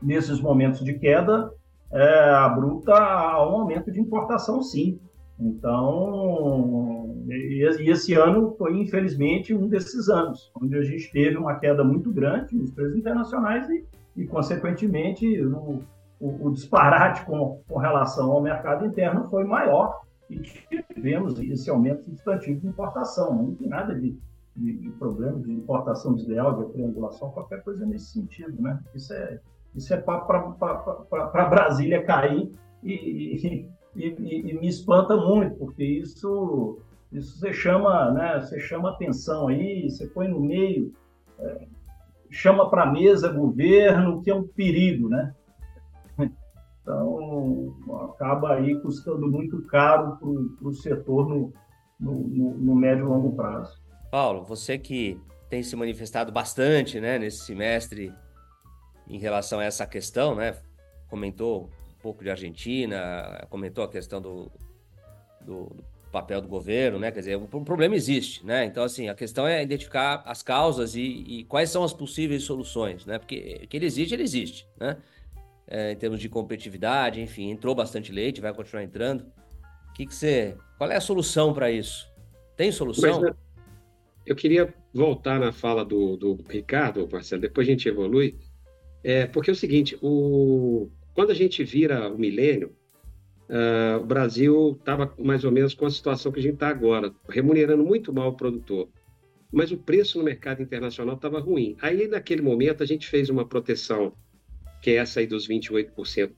[0.00, 1.50] nesses momentos de queda
[1.90, 5.00] é, abrupta, a um aumento de importação, sim.
[5.40, 6.97] Então,
[7.36, 12.10] e esse ano foi, infelizmente, um desses anos, onde a gente teve uma queda muito
[12.10, 13.84] grande nos preços internacionais e,
[14.16, 15.82] e consequentemente, o,
[16.20, 20.40] o, disparate com, com relação ao mercado interno foi maior e
[20.94, 23.34] tivemos esse aumento substantivo de importação.
[23.34, 24.18] Não tem nada de,
[24.56, 28.60] de, de problema de importação desleal, de triangulação, qualquer coisa nesse sentido.
[28.60, 28.78] Né?
[28.94, 29.40] Isso é,
[29.74, 32.50] isso é para Brasília cair
[32.82, 36.78] e, e, e, e, me espanta muito, porque isso,
[37.12, 40.92] isso você chama, né, você chama atenção aí, você põe no meio,
[41.38, 41.66] é,
[42.30, 45.34] chama para a mesa governo, que é um perigo, né?
[46.82, 47.76] Então,
[48.14, 51.52] acaba aí custando muito caro para o setor no,
[52.00, 52.14] no,
[52.56, 53.78] no, médio e longo prazo.
[54.10, 58.10] Paulo, você que tem se manifestado bastante né, nesse semestre
[59.06, 60.56] em relação a essa questão, né?
[61.10, 64.50] Comentou um pouco de Argentina, comentou a questão do,
[65.44, 67.10] do, do papel do governo, né?
[67.10, 68.64] Quer dizer, o problema existe, né?
[68.64, 73.04] Então, assim, a questão é identificar as causas e, e quais são as possíveis soluções,
[73.06, 73.18] né?
[73.18, 74.96] Porque que ele existe, ele existe, né?
[75.66, 79.26] É, em termos de competitividade, enfim, entrou bastante leite, vai continuar entrando.
[79.94, 80.56] Que, que você.
[80.78, 82.10] Qual é a solução para isso?
[82.56, 83.20] Tem solução?
[83.20, 83.34] Mas,
[84.24, 88.38] eu queria voltar na fala do, do Ricardo, Marcelo, depois a gente evolui.
[89.02, 92.76] É, porque é o seguinte, o, quando a gente vira o milênio,
[93.48, 97.12] uh, o Brasil estava mais ou menos com a situação que a gente está agora,
[97.28, 98.88] remunerando muito mal o produtor.
[99.50, 101.76] Mas o preço no mercado internacional estava ruim.
[101.80, 104.12] Aí, naquele momento, a gente fez uma proteção,
[104.82, 106.30] que é essa aí dos 28%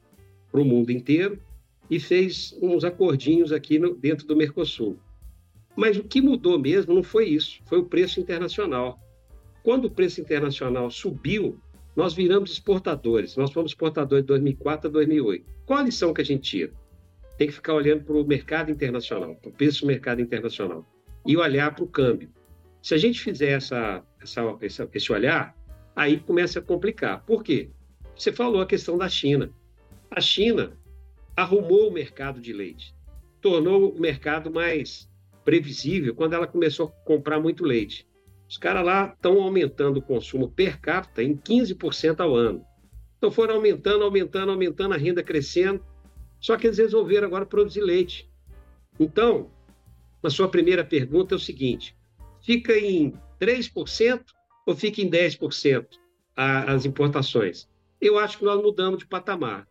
[0.51, 1.41] para o mundo inteiro,
[1.89, 4.97] e fez uns acordinhos aqui no, dentro do Mercosul.
[5.77, 8.99] Mas o que mudou mesmo não foi isso, foi o preço internacional.
[9.63, 11.59] Quando o preço internacional subiu,
[11.97, 13.37] nós viramos exportadores.
[13.37, 15.45] Nós fomos exportadores de 2004 a 2008.
[15.67, 16.73] Qual a lição que a gente tira?
[17.41, 20.87] Tem que ficar olhando para o mercado internacional, para o preço do mercado internacional,
[21.27, 22.29] e olhar para o câmbio.
[22.83, 25.57] Se a gente fizer essa, essa, essa, esse olhar,
[25.97, 27.25] aí começa a complicar.
[27.25, 27.71] Por quê?
[28.15, 29.51] Você falou a questão da China.
[30.11, 30.77] A China
[31.35, 32.95] arrumou o mercado de leite,
[33.41, 35.11] tornou o mercado mais
[35.43, 38.07] previsível quando ela começou a comprar muito leite.
[38.47, 42.63] Os caras lá estão aumentando o consumo per capita em 15% ao ano.
[43.17, 45.83] Então foram aumentando, aumentando, aumentando, a renda crescendo.
[46.41, 48.29] Só que eles resolveram agora produzir leite.
[48.99, 49.51] Então,
[50.23, 51.97] a sua primeira pergunta é o seguinte:
[52.43, 54.25] fica em 3%
[54.67, 55.87] ou fica em 10%
[56.37, 57.69] as importações?
[58.01, 59.69] Eu acho que nós mudamos de patamar.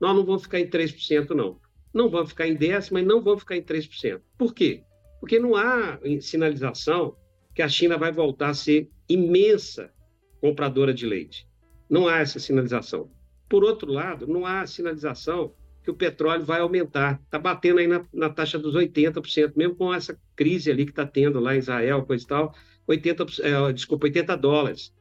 [0.00, 1.60] Nós não vamos ficar em 3%, não.
[1.92, 4.20] Não vamos ficar em 10%, mas não vamos ficar em 3%.
[4.36, 4.82] Por quê?
[5.20, 7.16] Porque não há sinalização
[7.54, 9.92] que a China vai voltar a ser imensa
[10.40, 11.46] compradora de leite.
[11.88, 13.10] Não há essa sinalização.
[13.48, 15.52] Por outro lado, não há sinalização
[15.90, 17.20] que o petróleo vai aumentar.
[17.24, 21.04] Está batendo aí na, na, taxa dos 80%, mesmo com essa crise ali que está
[21.04, 22.54] tendo lá em Israel, coisa e tal,
[22.86, 24.94] 80, é, desculpa, 80 dólares.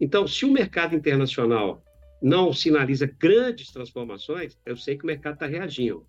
[0.00, 1.82] Então, se o mercado internacional
[2.20, 6.06] não sinaliza grandes transformações, eu sei que o mercado está reagindo.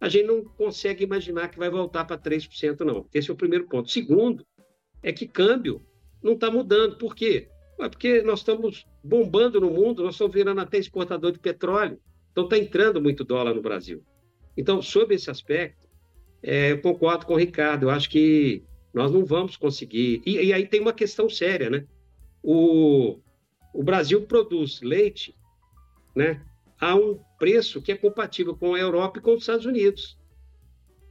[0.00, 3.06] A gente não consegue imaginar que vai voltar para 3%, não.
[3.12, 3.90] Esse é o primeiro ponto.
[3.90, 4.44] Segundo,
[5.02, 5.84] é que câmbio
[6.22, 6.96] não está mudando.
[6.96, 7.48] Por quê?
[7.78, 12.00] É porque nós estamos bombando no mundo, nós estamos virando até exportador de petróleo.
[12.40, 14.02] Então está entrando muito dólar no Brasil.
[14.56, 15.88] Então, sobre esse aspecto,
[16.42, 17.84] é, eu concordo com o Ricardo.
[17.84, 20.22] Eu acho que nós não vamos conseguir.
[20.24, 21.86] E, e aí tem uma questão séria, né?
[22.42, 23.20] O,
[23.74, 25.36] o Brasil produz leite
[26.16, 26.42] né,
[26.80, 30.18] a um preço que é compatível com a Europa e com os Estados Unidos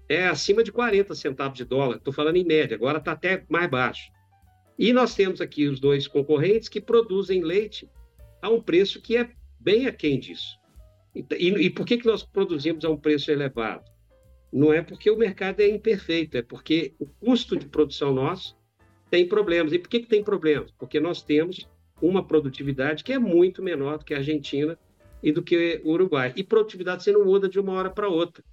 [0.09, 1.97] é acima de 40 centavos de dólar.
[1.97, 4.11] Estou falando em média, agora está até mais baixo.
[4.77, 7.87] E nós temos aqui os dois concorrentes que produzem leite
[8.41, 10.57] a um preço que é bem aquém disso.
[11.15, 13.83] E, e, e por que, que nós produzimos a um preço elevado?
[14.51, 18.57] Não é porque o mercado é imperfeito, é porque o custo de produção nosso
[19.09, 19.73] tem problemas.
[19.73, 20.71] E por que, que tem problemas?
[20.71, 21.67] Porque nós temos
[22.01, 24.77] uma produtividade que é muito menor do que a Argentina
[25.21, 26.33] e do que o Uruguai.
[26.35, 28.43] E produtividade você não muda de uma hora para outra.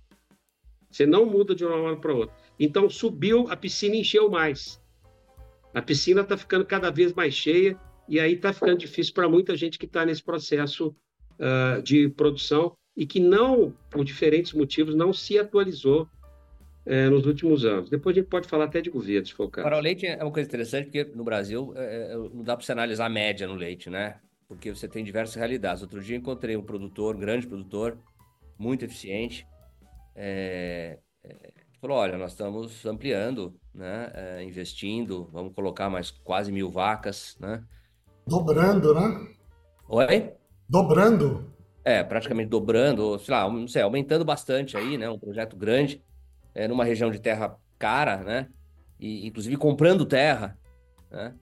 [0.91, 2.35] Você não muda de uma hora para outra.
[2.59, 4.81] Então, subiu, a piscina encheu mais.
[5.75, 9.57] A piscina está ficando cada vez mais cheia e aí está ficando difícil para muita
[9.57, 10.95] gente que está nesse processo
[11.39, 16.09] uh, de produção e que não, por diferentes motivos, não se atualizou
[16.87, 17.91] uh, nos últimos anos.
[17.91, 19.67] Depois a gente pode falar até de governo, se for o caso.
[19.67, 22.65] Para o leite é uma coisa interessante, porque no Brasil é, é, não dá para
[22.65, 24.19] você analisar a média no leite, né?
[24.49, 25.83] Porque você tem diversas realidades.
[25.83, 27.99] Outro dia encontrei um produtor, um grande produtor,
[28.59, 29.47] muito eficiente,
[30.15, 36.71] é, é, falou: olha, nós estamos ampliando, né, é, investindo, vamos colocar mais quase mil
[36.71, 37.63] vacas, né?
[38.27, 39.29] Dobrando, né?
[39.89, 40.33] Oi?
[40.69, 41.53] Dobrando.
[41.85, 45.09] É, praticamente dobrando, sei lá, não sei, aumentando bastante aí, né?
[45.09, 46.03] Um projeto grande.
[46.55, 48.49] é, numa região de terra cara, né?
[48.99, 50.59] E, inclusive comprando terra,
[51.11, 51.35] né?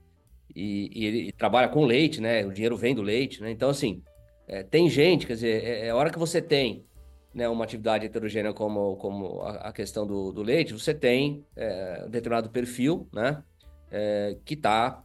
[0.55, 2.45] E, e ele trabalha com leite, né?
[2.45, 3.51] O dinheiro vem do leite, né?
[3.51, 4.03] Então, assim,
[4.47, 6.85] é, tem gente, quer dizer, é, é, a hora que você tem
[7.33, 12.05] né, uma atividade heterogênea como, como a, a questão do, do, leite, você tem é,
[12.07, 13.43] um determinado perfil, né?
[13.91, 15.04] É, que está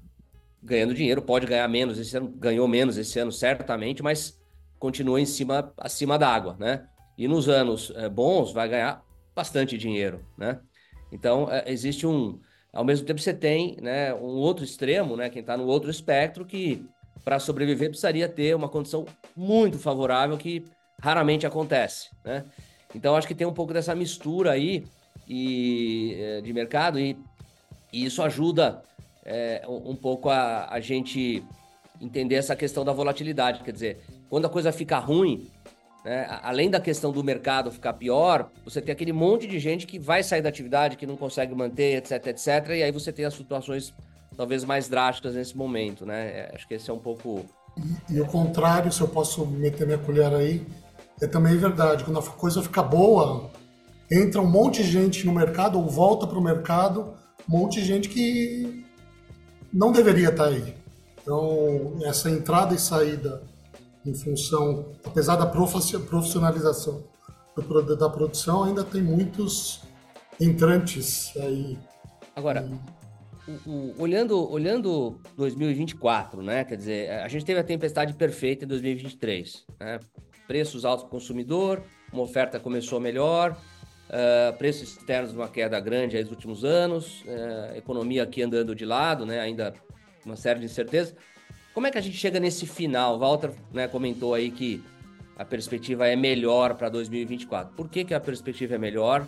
[0.62, 4.40] ganhando dinheiro, pode ganhar menos esse ano, ganhou menos esse ano, certamente, mas
[4.78, 6.86] continua em cima, acima da água, né?
[7.18, 9.04] E nos anos é, bons vai ganhar
[9.36, 10.60] bastante dinheiro, né?
[11.12, 12.40] Então, é, existe um...
[12.72, 15.30] Ao mesmo tempo, você tem né, um outro extremo, né?
[15.30, 16.86] Quem está no outro espectro que,
[17.24, 20.64] para sobreviver, precisaria ter uma condição muito favorável que
[21.02, 22.46] raramente acontece, né?
[22.94, 24.86] Então, acho que tem um pouco dessa mistura aí
[25.28, 27.18] e, é, de mercado e,
[27.92, 28.84] e isso ajuda
[29.30, 31.44] é, um pouco a, a gente
[32.02, 33.62] entender essa questão da volatilidade.
[33.64, 35.48] Quer dizer, quando a coisa fica ruim,
[36.04, 40.00] né, além da questão do mercado ficar pior, você tem aquele monte de gente que
[40.00, 42.70] vai sair da atividade, que não consegue manter, etc, etc.
[42.70, 43.94] E aí você tem as situações
[44.36, 46.30] talvez mais drásticas nesse momento, né?
[46.30, 47.46] É, acho que esse é um pouco.
[48.10, 50.66] E, e o contrário, se eu posso meter minha colher aí,
[51.22, 52.04] é também verdade.
[52.04, 53.52] Quando a coisa fica boa,
[54.10, 57.14] entra um monte de gente no mercado ou volta para o mercado,
[57.48, 58.89] um monte de gente que
[59.72, 60.76] não deveria estar aí.
[61.22, 63.44] Então, essa entrada e saída
[64.06, 67.04] em função, apesar da profissionalização
[67.98, 69.82] da produção, ainda tem muitos
[70.40, 71.78] entrantes aí.
[72.36, 72.70] Agora,
[73.48, 76.64] o, o, olhando, olhando 2024, né?
[76.64, 80.00] Quer dizer, a gente teve a tempestade perfeita em 2023, né?
[80.48, 83.58] Preços altos para o consumidor, uma oferta começou melhor,
[84.10, 89.26] uh, preços externos numa queda grande nos últimos anos, uh, economia aqui andando de lado,
[89.26, 89.40] né?
[89.40, 89.74] Ainda
[90.26, 91.16] uma série de incertezas.
[91.74, 93.18] Como é que a gente chega nesse final?
[93.18, 94.84] Walter né, comentou aí que
[95.38, 97.74] a perspectiva é melhor para 2024.
[97.74, 99.26] Por que, que a perspectiva é melhor?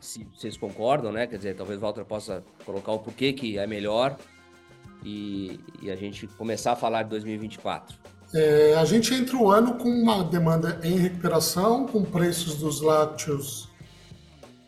[0.00, 1.26] Se vocês concordam, né?
[1.26, 4.18] Quer dizer, talvez o Walter possa colocar o porquê que é melhor
[5.04, 7.96] e, e a gente começar a falar de 2024.
[8.32, 13.68] É, a gente entra o ano com uma demanda em recuperação, com preços dos lácteos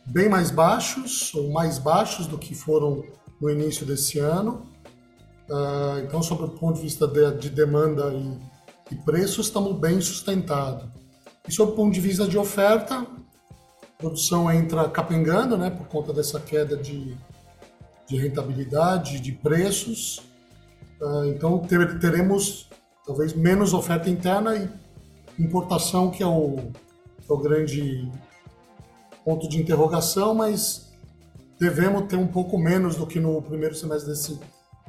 [0.05, 3.05] bem mais baixos, ou mais baixos do que foram
[3.41, 4.67] no início desse ano.
[5.49, 10.01] Uh, então, sob o ponto de vista de, de demanda e, e preço, estamos bem
[10.01, 10.89] sustentados.
[11.47, 16.13] E sob o ponto de vista de oferta, a produção entra capengando, né, por conta
[16.13, 17.17] dessa queda de,
[18.09, 20.19] de rentabilidade, de preços.
[21.01, 22.69] Uh, então, ter, teremos
[23.07, 28.11] talvez menos oferta interna e importação, que é o, é o grande
[29.25, 30.93] ponto de interrogação, mas
[31.59, 34.41] devemos ter um pouco menos do que no primeiro semestre desse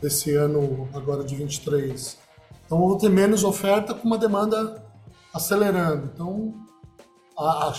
[0.04, 2.17] desse ano agora de 23.
[2.65, 4.84] Então vou ter menos oferta com uma demanda
[5.34, 6.10] acelerando.
[6.13, 6.54] Então
[7.38, 7.73] a, a,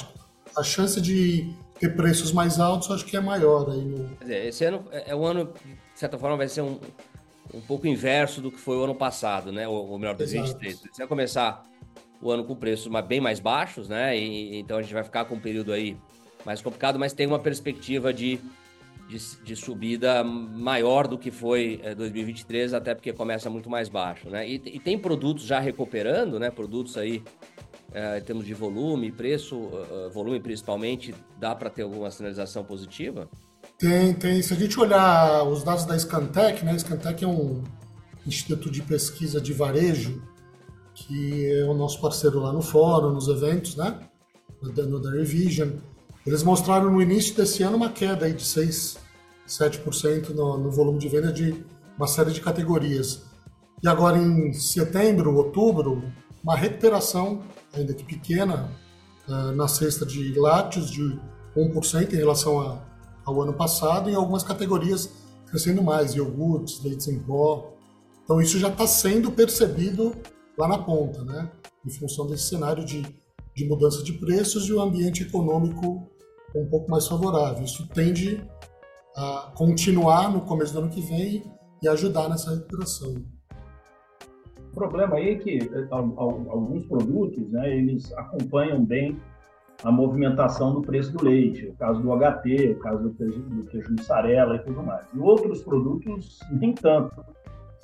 [0.56, 4.08] a chance de ter preços mais altos acho que é maior aí no...
[4.26, 6.80] Esse ano é, é um ano, de certa forma, vai ser um,
[7.54, 9.66] um pouco inverso do que foi o ano passado, né?
[9.68, 10.80] Ou, ou melhor, 2023.
[10.80, 11.62] Você vai começar
[12.20, 14.16] o ano com preços bem mais baixos, né?
[14.16, 15.96] E, então a gente vai ficar com um período aí
[16.44, 18.40] mais complicado, mas tem uma perspectiva de
[19.06, 24.30] de, de, subida maior do que foi é, 2023, até porque começa muito mais baixo,
[24.30, 24.48] né?
[24.48, 26.50] E, e tem produtos já recuperando, né?
[26.50, 27.22] Produtos aí
[27.92, 33.28] é, em termos de volume, preço, uh, volume principalmente, dá para ter alguma sinalização positiva?
[33.78, 34.40] Tem, tem.
[34.42, 36.78] Se a gente olhar os dados da Scantec, né?
[36.78, 37.62] Scantec é um
[38.26, 40.22] instituto de pesquisa de varejo
[40.94, 43.98] que é o nosso parceiro lá no fórum, nos eventos, né?
[44.62, 45.70] No, da Revision.
[46.24, 48.96] Eles mostraram no início desse ano uma queda aí de 6,
[49.46, 51.64] 7% no, no volume de venda de
[51.98, 53.24] uma série de categorias.
[53.82, 56.02] E agora em setembro, outubro,
[56.42, 57.42] uma recuperação,
[57.74, 58.70] ainda que pequena,
[59.28, 61.18] uh, na cesta de lácteos de
[61.54, 62.78] 1% em relação a,
[63.24, 65.10] ao ano passado, e algumas categorias
[65.46, 67.72] crescendo mais, iogurtes, leites em pó.
[68.24, 70.12] Então isso já está sendo percebido
[70.58, 71.50] lá na ponta, né?
[71.86, 73.02] em função desse cenário de,
[73.54, 76.08] de mudança de preços e o ambiente econômico
[76.54, 77.64] um pouco mais favorável.
[77.64, 78.42] Isso tende
[79.16, 81.44] a continuar no começo do ano que vem
[81.82, 83.14] e ajudar nessa recuperação.
[84.70, 89.20] O problema aí é que eh, alguns produtos, né, eles acompanham bem
[89.84, 93.66] a movimentação do preço do leite, o caso do HT, o caso do queijo, do
[93.66, 95.06] queijo mussarela e tudo mais.
[95.14, 97.22] E outros produtos, nem tanto.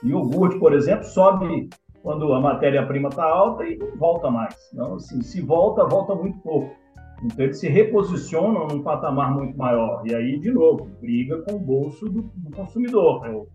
[0.02, 1.68] O iogurte, por exemplo, sobe
[2.02, 4.56] quando a matéria-prima está alta e não volta mais.
[4.72, 6.74] Então, assim, se volta, volta muito pouco.
[7.22, 10.02] Então eles se reposicionam num patamar muito maior.
[10.06, 13.26] E aí, de novo, briga com o bolso do, do consumidor.
[13.26, 13.46] É o,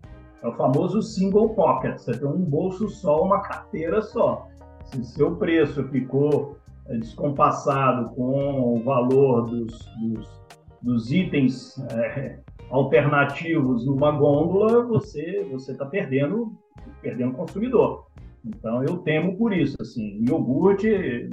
[0.44, 1.98] é o, famoso single pocket.
[1.98, 4.46] Você tem um bolso só, uma carteira só.
[4.84, 6.56] Se seu preço ficou
[6.94, 10.40] descompassado com o valor dos, dos,
[10.82, 12.38] dos itens é,
[12.70, 16.56] alternativos numa gôndola, você você está perdendo
[17.02, 18.06] perdendo consumidor.
[18.44, 19.76] Então eu temo por isso.
[19.80, 21.28] Assim, iogurte, é,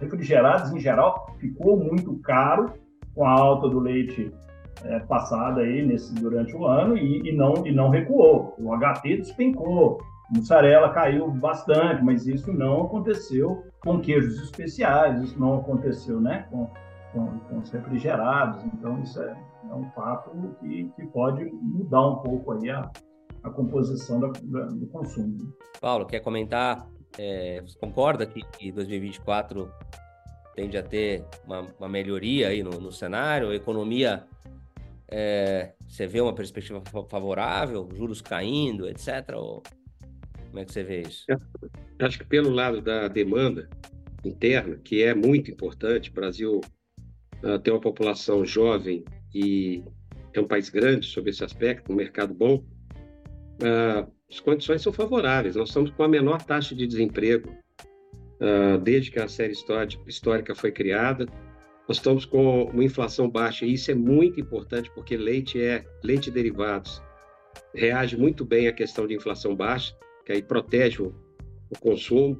[0.00, 2.72] refrigerados em geral, ficou muito caro
[3.14, 4.32] com a alta do leite
[4.84, 8.54] é, passada aí nesse, durante o ano e, e, não, e não recuou.
[8.58, 9.98] O HT despencou,
[10.30, 16.70] mussarela caiu bastante, mas isso não aconteceu com queijos especiais, isso não aconteceu né, com,
[17.12, 18.62] com, com os refrigerados.
[18.64, 19.36] Então, isso é,
[19.70, 22.90] é um fato que, que pode mudar um pouco aí a,
[23.42, 25.52] a composição da, da, do consumo.
[25.80, 26.86] Paulo, quer comentar?
[27.16, 29.70] É, você concorda que, que 2024
[30.54, 33.48] tende a ter uma, uma melhoria aí no, no cenário?
[33.48, 34.24] A economia
[35.10, 39.34] é, você vê uma perspectiva favorável, juros caindo, etc?
[39.34, 39.62] Ou
[40.48, 41.24] como é que você vê isso?
[42.00, 43.68] Acho que pelo lado da demanda
[44.24, 46.60] interna, que é muito importante, o Brasil
[47.42, 49.82] uh, tem uma população jovem e
[50.32, 52.64] é um país grande sobre esse aspecto, um mercado bom,
[53.62, 55.56] uh, as condições são favoráveis.
[55.56, 57.48] Nós estamos com a menor taxa de desemprego
[58.40, 59.54] uh, desde que a série
[60.06, 61.26] histórica foi criada.
[61.88, 66.28] Nós estamos com uma inflação baixa e isso é muito importante porque leite é leite
[66.28, 67.02] e derivados
[67.74, 69.94] reage muito bem à questão de inflação baixa,
[70.28, 71.14] que aí protege o,
[71.70, 72.38] o consumo.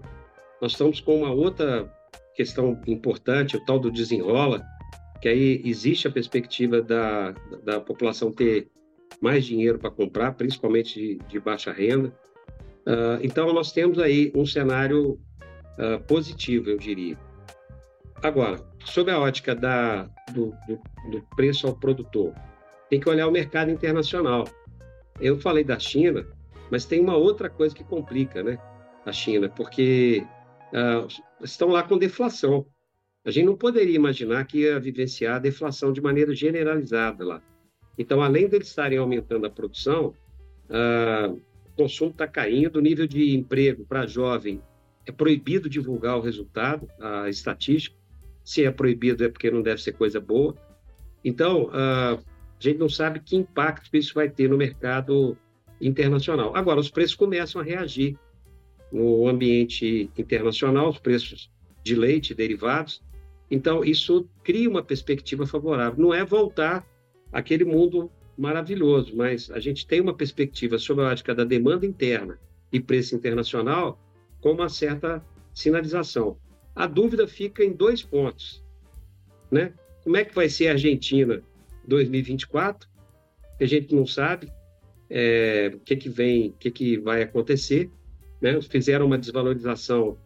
[0.61, 1.91] Nós estamos com uma outra
[2.35, 4.63] questão importante, o tal do desenrola,
[5.23, 7.33] que aí existe a perspectiva da,
[7.65, 8.69] da população ter
[9.23, 12.13] mais dinheiro para comprar, principalmente de, de baixa renda.
[12.87, 15.13] Uh, então, nós temos aí um cenário
[15.79, 17.19] uh, positivo, eu diria.
[18.23, 20.03] Agora, sob a ótica da,
[20.35, 20.79] do, do,
[21.11, 22.35] do, preço ao produtor,
[22.91, 24.45] tem que olhar o mercado internacional.
[25.19, 26.27] Eu falei da China,
[26.71, 28.59] mas tem uma outra coisa que complica, né?
[29.05, 30.25] A China, porque
[30.73, 31.07] uh,
[31.43, 32.67] estão lá com deflação.
[33.25, 37.43] A gente não poderia imaginar que ia vivenciar a deflação de maneira generalizada lá.
[37.97, 40.15] Então, além deles estarem aumentando a produção,
[40.69, 41.35] uh,
[41.67, 44.63] o consumo está caindo, o nível de emprego para jovem
[45.05, 47.97] é proibido divulgar o resultado, a estatística.
[48.45, 50.55] Se é proibido é porque não deve ser coisa boa.
[51.25, 55.37] Então, uh, a gente não sabe que impacto isso vai ter no mercado
[55.81, 56.55] internacional.
[56.57, 58.17] Agora, os preços começam a reagir
[58.91, 61.51] no ambiente internacional, os preços
[61.83, 63.03] de leite, derivados.
[63.51, 66.03] Então, isso cria uma perspectiva favorável.
[66.03, 66.87] Não é voltar
[67.33, 72.39] àquele mundo maravilhoso, mas a gente tem uma perspectiva sobre a ótica da demanda interna
[72.73, 73.99] e preço internacional
[74.41, 76.37] com uma certa sinalização.
[76.75, 78.63] A dúvida fica em dois pontos,
[79.51, 79.73] né?
[80.05, 81.43] Como é que vai ser a Argentina
[81.87, 82.89] 2024?
[83.59, 84.49] Que a gente não sabe
[85.11, 87.91] é, o que que vem, o que que vai acontecer,
[88.41, 88.61] né?
[88.63, 90.19] Fizeram uma desvalorização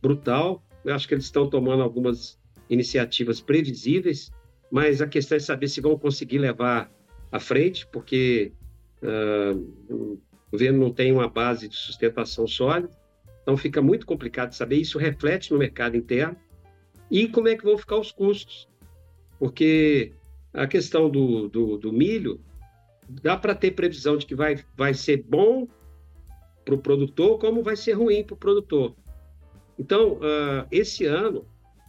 [0.00, 0.64] brutal.
[0.84, 2.38] Eu acho que eles estão tomando algumas
[2.68, 4.30] iniciativas previsíveis,
[4.70, 6.90] mas a questão é saber se vão conseguir levar
[7.30, 8.52] à frente, porque
[9.02, 9.56] uh,
[9.88, 12.90] o governo não tem uma base de sustentação sólida.
[13.42, 16.36] Então fica muito complicado saber, isso reflete no mercado interno
[17.10, 18.68] e como é que vão ficar os custos.
[19.38, 20.12] Porque
[20.52, 22.40] a questão do, do, do milho,
[23.22, 25.66] dá para ter previsão de que vai, vai ser bom
[26.64, 28.94] para o produtor, como vai ser ruim para o produtor.
[29.78, 31.46] Então, uh, esse ano,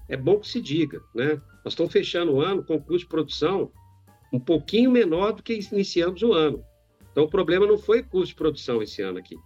[0.08, 1.42] é bom que se diga, né?
[1.64, 3.72] Nós estamos fechando o ano com custo de produção
[4.34, 6.64] um pouquinho menor do que iniciamos o ano.
[7.12, 9.38] Então, o problema não foi custo de produção esse ano aqui,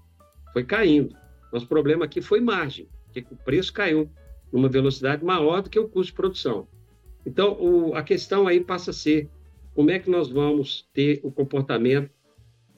[0.53, 1.15] foi caindo.
[1.51, 4.09] Nosso problema aqui foi margem, que o preço caiu
[4.51, 6.67] numa velocidade maior do que o custo de produção.
[7.25, 9.29] Então, o, a questão aí passa a ser
[9.75, 12.09] como é que nós vamos ter o comportamento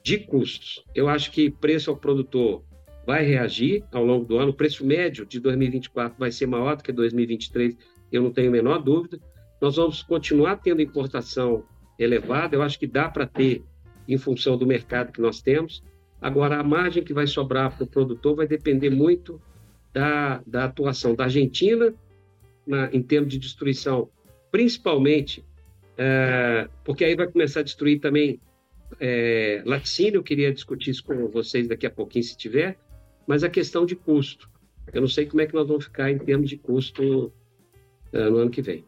[0.04, 0.84] de custos.
[0.96, 2.64] Eu acho que preço ao produtor
[3.06, 4.50] vai reagir ao longo do ano.
[4.50, 7.78] O preço médio de 2024 vai ser maior do que 2023,
[8.12, 9.20] eu não tenho a menor dúvida.
[9.62, 11.64] Nós vamos continuar tendo importação
[12.00, 13.64] elevada, eu acho que dá para ter
[14.08, 15.84] em função do mercado que nós temos.
[16.20, 19.40] Agora, a margem que vai sobrar para o produtor vai depender muito
[19.94, 21.94] da, da atuação da Argentina
[22.66, 24.10] na, em termos de destruição,
[24.52, 25.46] principalmente
[25.98, 28.40] é, porque aí vai começar a destruir também
[29.00, 30.20] é, laticínio.
[30.20, 32.78] Eu queria discutir isso com vocês daqui a pouquinho, se tiver,
[33.26, 34.50] mas a questão de custo.
[34.94, 37.32] Eu não sei como é que nós vamos ficar em termos de custo
[38.14, 38.86] é, no ano que vem.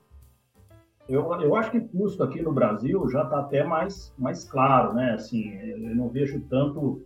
[1.07, 5.13] Eu, eu acho que custo aqui no Brasil já está até mais, mais claro, né?
[5.13, 7.03] Assim, eu não vejo tanto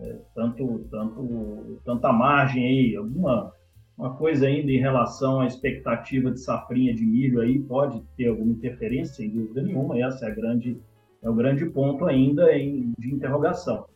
[0.00, 3.52] é, tanto, tanto, tanta margem aí, alguma
[3.96, 8.52] uma coisa ainda em relação à expectativa de safrinha de milho aí pode ter alguma
[8.52, 10.80] interferência, sem dúvida nenhuma, essa é, a grande,
[11.22, 13.86] é o grande ponto ainda em, de interrogação.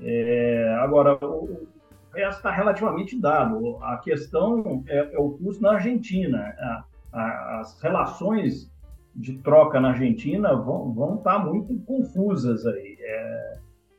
[0.00, 1.66] É, agora, o
[2.14, 3.78] resto está relativamente dado.
[3.82, 6.38] A questão é, é, o custo na Argentina.
[6.38, 8.70] A, a, as relações
[9.14, 12.96] de troca na Argentina vão, vão estar tá muito confusas aí.
[13.00, 13.52] É,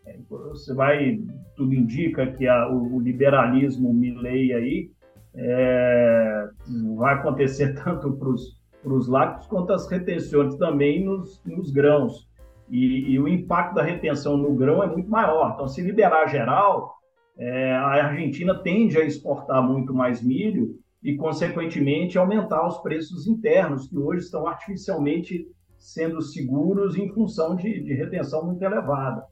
[0.06, 1.20] é, você vai,
[1.56, 4.92] tudo indica que a, o, o, liberalismo Milley aí
[5.38, 6.50] é,
[6.96, 12.28] vai acontecer tanto para os lácteos quanto as retenções também nos, nos grãos.
[12.70, 15.54] E, e, o impacto da retenção no grão é muito maior.
[15.54, 16.98] Então, se liberar geral,
[17.38, 23.88] é, a Argentina tende a exportar muito mais milho e, consequentemente, aumentar os preços internos,
[23.88, 29.24] que hoje estão artificialmente sendo seguros em função de, de retenção muito elevada.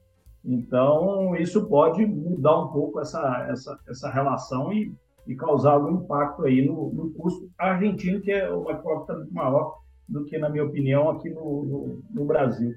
[0.42, 4.94] Então, isso pode mudar um pouco essa, essa, essa relação e,
[5.26, 10.24] e causar algum impacto aí no, no custo argentino, que é uma cota maior do
[10.24, 12.72] que, na minha opinião, aqui no, no, no Brasil.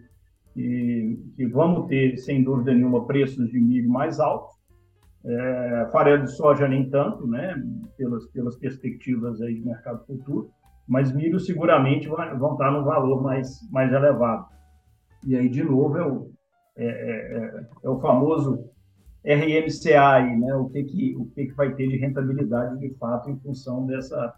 [0.56, 4.60] E que vamos ter, sem dúvida nenhuma, preços de milho mais altos,
[5.24, 7.56] é, farelo de soja nem tanto, né,
[7.98, 10.50] pelas, pelas perspectivas aí de mercado futuro,
[10.88, 14.48] mas milho seguramente vai, vão estar no valor mais, mais elevado.
[15.26, 16.32] E aí, de novo, é o,
[16.76, 18.70] é, é, é, é o famoso
[19.26, 23.30] RMCA, aí, né, o, que, que, o que, que vai ter de rentabilidade de fato
[23.30, 24.34] em função dessa,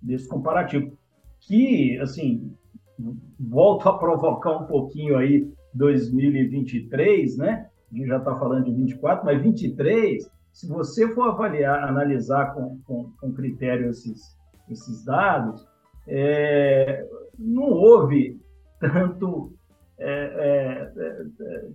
[0.00, 0.96] desse comparativo.
[1.40, 2.54] Que, assim,
[3.38, 7.68] volto a provocar um pouquinho aí 2023, né?
[7.90, 12.78] A gente já está falando de 24, mas 23, se você for avaliar, analisar com,
[12.86, 14.36] com, com critério esses,
[14.70, 15.66] esses dados,
[16.06, 17.06] é,
[17.38, 18.40] não houve
[18.80, 19.52] tanto
[19.98, 21.68] é, é, é,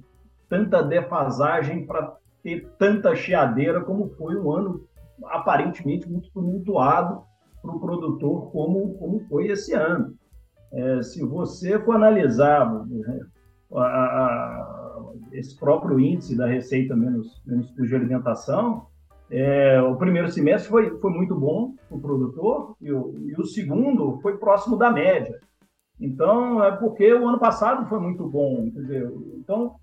[0.50, 2.16] tanta defasagem para
[2.48, 4.88] ter tanta chiadeira como foi um ano
[5.26, 7.22] aparentemente muito tumultuado
[7.62, 10.16] para o produtor como, como foi esse ano.
[10.72, 13.20] É, se você for analisar né,
[13.74, 18.88] a, a, esse próprio índice da receita menos, menos custo de alimentação,
[19.30, 23.44] é, o primeiro semestre foi, foi muito bom para o produtor e o, e o
[23.44, 25.38] segundo foi próximo da média.
[26.00, 28.70] Então, é porque o ano passado foi muito bom.
[28.70, 29.76] Dizer, então,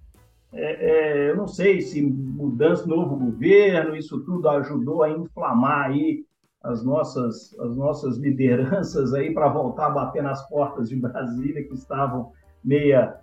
[0.55, 6.25] é, é, eu não sei se mudança, novo governo, isso tudo ajudou a inflamar aí
[6.63, 11.75] as nossas, as nossas lideranças aí para voltar a bater nas portas de Brasília, que
[11.75, 12.33] estavam
[12.65, 13.17] meia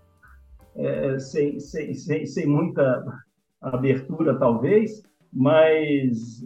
[0.76, 3.04] é, sem, sem, sem, sem muita
[3.62, 6.44] abertura, talvez, mas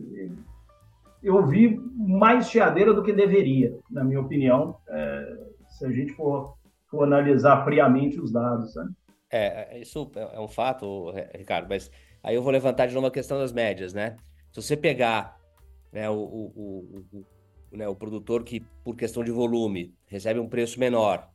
[1.24, 6.56] eu vi mais chiadeira do que deveria, na minha opinião, é, se a gente for,
[6.88, 8.76] for analisar friamente os dados.
[8.76, 8.88] Né?
[9.30, 11.90] É, isso é um fato, Ricardo, mas
[12.22, 14.18] aí eu vou levantar de novo a questão das médias, né?
[14.52, 15.38] Se você pegar
[15.92, 17.18] né, o, o, o,
[17.72, 21.30] o, né, o produtor que, por questão de volume, recebe um preço menor,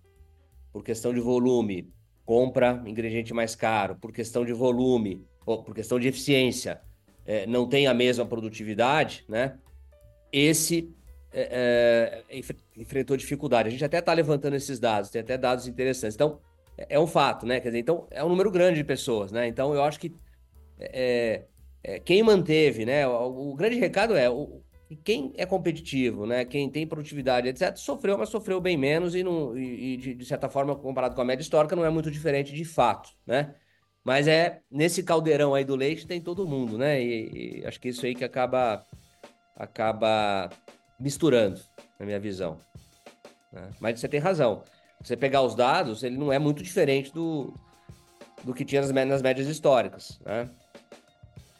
[0.72, 1.92] por questão de volume,
[2.24, 6.80] compra ingrediente mais caro, por questão de volume, ou por questão de eficiência,
[7.26, 9.58] é, não tem a mesma produtividade, né?
[10.32, 10.94] Esse
[11.32, 12.40] é, é,
[12.76, 13.68] enfrentou dificuldade.
[13.68, 16.14] A gente até está levantando esses dados, tem até dados interessantes.
[16.14, 16.40] Então,
[16.88, 17.60] é, um fato, né?
[17.60, 19.46] Quer dizer, então, é um número grande de pessoas, né?
[19.46, 20.14] Então, eu acho que
[20.78, 21.44] é,
[21.82, 23.06] é, quem manteve, né?
[23.06, 24.62] O, o grande recado é o,
[25.04, 26.44] quem é competitivo, né?
[26.44, 30.48] Quem tem produtividade, etc., sofreu, mas sofreu bem menos e, não, e, de, de, certa
[30.48, 33.54] forma, comparado com a média histórica, não é muito diferente de fato, né?
[34.02, 37.02] Mas é nesse caldeirão aí do leite tem todo mundo, né?
[37.02, 38.84] E, e acho que isso aí que acaba
[39.54, 40.48] acaba
[40.98, 41.60] misturando,
[41.98, 42.58] na minha visão.
[43.52, 43.70] Né?
[43.78, 44.62] Mas você tem razão.
[45.02, 47.54] Você pegar os dados, ele não é muito diferente do,
[48.44, 50.50] do que tinha nas, nas médias históricas, né?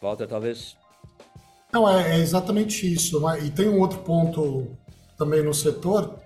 [0.01, 0.75] Walter, talvez
[1.71, 3.19] não, é, é exatamente isso.
[3.21, 3.45] Né?
[3.45, 4.67] E tem um outro ponto
[5.17, 6.19] também no setor,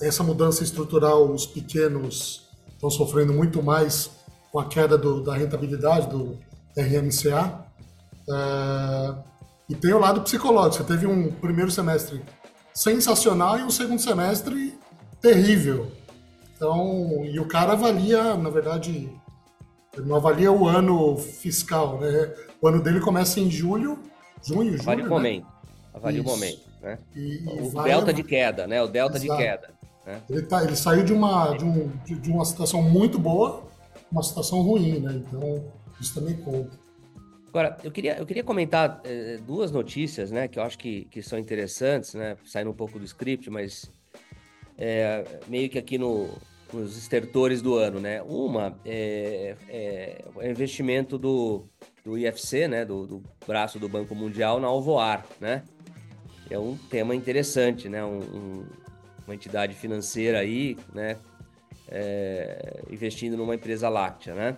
[0.00, 4.10] essa mudança estrutural, os pequenos estão sofrendo muito mais
[4.50, 6.38] com a queda do, da rentabilidade do
[6.76, 7.66] RMCA.
[8.28, 9.14] É,
[9.68, 10.84] e tem o lado psicológico.
[10.84, 12.22] Você teve um primeiro semestre
[12.72, 14.78] sensacional e um segundo semestre
[15.20, 15.92] terrível.
[16.60, 19.10] Então, e o cara avalia, na verdade,
[19.96, 22.34] não avalia o ano fiscal, né?
[22.60, 23.98] O ano dele começa em julho
[24.42, 25.10] Junho, julho, Avalie o né?
[25.10, 25.46] momento.
[25.94, 26.98] Avalie o momento, né?
[27.16, 27.90] E, e o vai...
[27.90, 28.82] delta de queda, né?
[28.82, 29.32] O delta Exato.
[29.32, 29.70] de queda.
[30.04, 30.22] Né?
[30.28, 33.64] Ele, tá, ele saiu de uma, de, um, de, de uma situação muito boa
[34.12, 35.14] uma situação ruim, né?
[35.14, 35.64] Então,
[35.98, 36.78] isso também conta.
[37.48, 41.22] Agora, eu queria, eu queria comentar eh, duas notícias, né, que eu acho que, que
[41.22, 43.90] são interessantes, né, saindo um pouco do script, mas
[44.78, 46.28] é, meio que aqui no,
[46.72, 48.22] nos estertores do ano, né.
[48.22, 51.64] Uma é, é o investimento do,
[52.04, 55.62] do IFC, né, do, do, braço do Banco Mundial na Alvoar, né?
[56.48, 58.04] É um tema interessante, né?
[58.04, 58.66] Um, um,
[59.26, 61.16] uma entidade financeira aí, né?
[61.88, 64.56] É, investindo numa empresa láctea, né?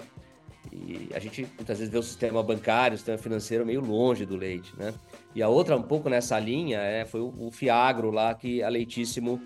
[0.72, 4.36] E a gente muitas vezes vê o sistema bancário, o sistema financeiro meio longe do
[4.36, 4.94] leite, né?
[5.34, 8.68] E a outra, um pouco nessa linha, é, foi o, o Fiagro lá que a
[8.68, 9.40] Leitíssimo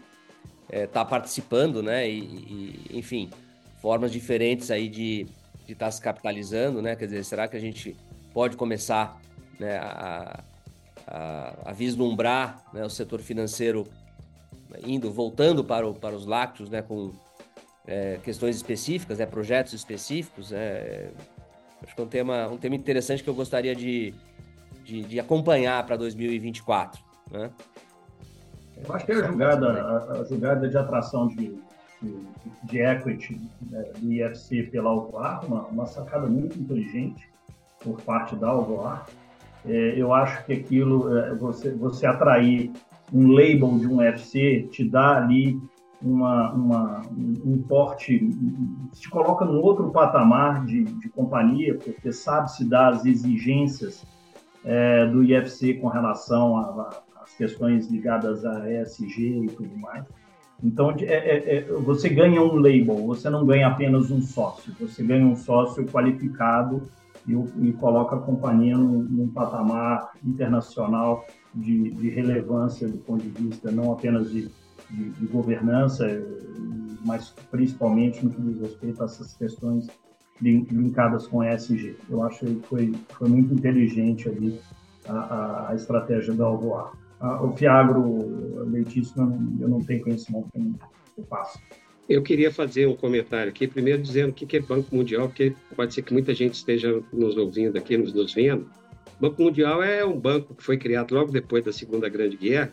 [0.70, 2.08] está participando, né?
[2.08, 3.30] E, e, enfim,
[3.80, 5.26] formas diferentes aí de
[5.68, 6.96] estar tá se capitalizando, né?
[6.96, 7.96] Quer dizer, será que a gente
[8.32, 9.20] pode começar
[9.58, 10.40] né, a,
[11.06, 13.86] a, a vislumbrar né, o setor financeiro
[14.84, 16.82] indo, voltando para, o, para os lácteos, né?
[16.82, 17.12] Com
[17.86, 20.52] é, questões específicas, né, projetos específicos.
[20.52, 21.10] É,
[21.82, 24.12] acho que é um tema, um tema interessante que eu gostaria de,
[24.84, 27.02] de, de acompanhar para 2024.
[27.30, 27.50] Né?
[28.76, 31.58] Eu acho que a jogada, a, a jogada de atração de,
[32.02, 32.16] de,
[32.64, 37.28] de equity né, do IFC pela Alvoar, uma, uma sacada muito inteligente
[37.82, 39.06] por parte da Alvoar.
[39.64, 42.70] É, eu acho que aquilo, é, você, você atrair
[43.12, 45.58] um label de um UFC, te dá ali
[46.02, 48.28] uma, uma, um porte,
[48.92, 54.04] te coloca num outro patamar de, de companhia, porque sabe se dar as exigências
[54.64, 57.05] é, do IFC com relação às
[57.36, 60.04] questões ligadas a ESG e tudo mais.
[60.62, 65.02] Então, é, é, é, você ganha um label, você não ganha apenas um sócio, você
[65.02, 66.82] ganha um sócio qualificado
[67.28, 73.42] e, e coloca a companhia num, num patamar internacional de, de, relevância do ponto de
[73.42, 74.50] vista não apenas de,
[74.90, 76.06] de, de, governança,
[77.04, 79.88] mas principalmente no que diz respeito a essas questões
[80.40, 81.96] linkadas com ESG.
[82.08, 84.60] Eu acho que foi, foi muito inteligente ali
[85.08, 86.92] a, a estratégia da Alvoar.
[87.20, 91.58] O Fiagro Leitíssimo, eu não tenho conhecimento eu faço.
[92.08, 95.92] Eu queria fazer um comentário aqui, primeiro dizendo o que é Banco Mundial, porque pode
[95.92, 98.70] ser que muita gente esteja nos ouvindo aqui, nos, nos vendo.
[99.18, 102.70] O Banco Mundial é um banco que foi criado logo depois da Segunda Grande Guerra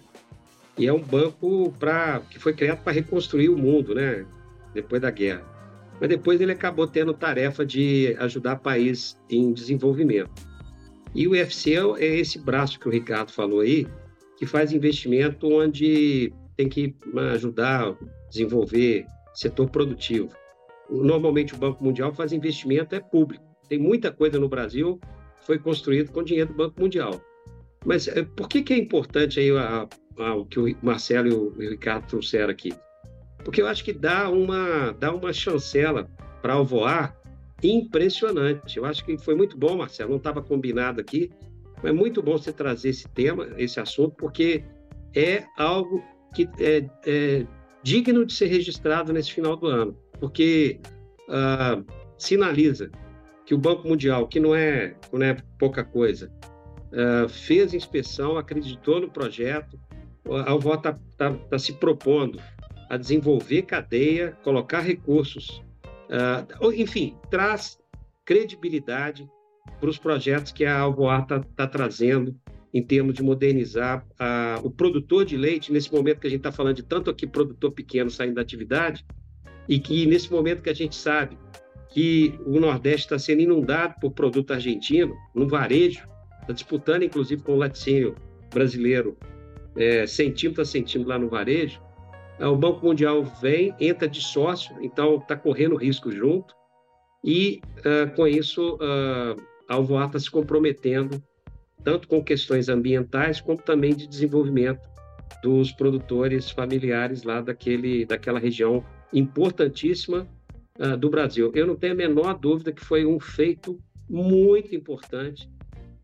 [0.77, 4.25] e é um banco pra, que foi criado para reconstruir o mundo, né?
[4.73, 5.53] Depois da guerra
[5.99, 10.31] mas depois ele acabou tendo tarefa de ajudar países em desenvolvimento.
[11.15, 13.87] E o UFC é esse braço que o Ricardo falou aí,
[14.43, 16.95] que faz investimento onde tem que
[17.31, 17.95] ajudar a
[18.29, 20.29] desenvolver setor produtivo.
[20.89, 23.43] Normalmente o Banco Mundial faz investimento é público.
[23.69, 24.99] Tem muita coisa no Brasil
[25.39, 27.21] que foi construído com dinheiro do Banco Mundial.
[27.85, 29.87] Mas eh, por que, que é importante aí a,
[30.19, 31.33] a, o que o Marcelo e
[31.67, 32.73] o Ricardo trouxeram aqui?
[33.43, 36.09] porque eu acho que dá uma, dá uma chancela
[36.41, 37.13] para Alvoar
[37.61, 38.77] impressionante.
[38.77, 41.29] Eu acho que foi muito bom, Marcelo, não estava combinado aqui,
[41.84, 44.63] é muito bom você trazer esse tema, esse assunto, porque
[45.15, 46.03] é algo
[46.34, 47.45] que é, é
[47.84, 50.79] digno de ser registrado nesse final do ano, porque
[51.27, 51.86] uh,
[52.17, 52.89] sinaliza
[53.45, 56.31] que o Banco Mundial, que não é, não é pouca coisa,
[56.91, 59.77] uh, fez inspeção, acreditou no projeto,
[60.25, 62.39] a Alvoar está tá, tá se propondo
[62.89, 65.61] a desenvolver cadeia, colocar recursos,
[66.09, 67.77] uh, enfim, traz
[68.23, 69.29] credibilidade
[69.80, 72.36] para os projetos que a Alvoar está tá trazendo
[72.74, 76.51] em termos de modernizar uh, o produtor de leite, nesse momento que a gente está
[76.51, 79.05] falando de tanto aqui produtor pequeno saindo da atividade,
[79.70, 81.38] e que nesse momento que a gente sabe
[81.89, 86.07] que o Nordeste está sendo inundado por produto argentino, no varejo,
[86.41, 88.16] está disputando inclusive com o laticínio
[88.51, 89.16] brasileiro
[89.76, 91.80] é, centímetro a centímetro lá no varejo,
[92.39, 96.55] é, o Banco Mundial vem, entra de sócio, então está correndo risco junto,
[97.24, 101.22] e uh, com isso uh, a Alvoar está se comprometendo
[101.84, 104.88] tanto com questões ambientais como também de desenvolvimento
[105.41, 110.28] dos produtores familiares lá daquele, daquela região importantíssima
[110.80, 111.51] uh, do Brasil.
[111.53, 113.78] Eu não tenho a menor dúvida que foi um feito
[114.09, 115.49] muito importante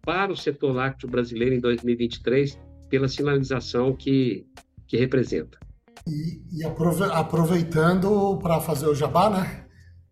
[0.01, 4.45] para o setor lácteo brasileiro em 2023 pela sinalização que,
[4.87, 5.57] que representa.
[6.07, 9.65] E, e aproveitando para fazer o jabá, né?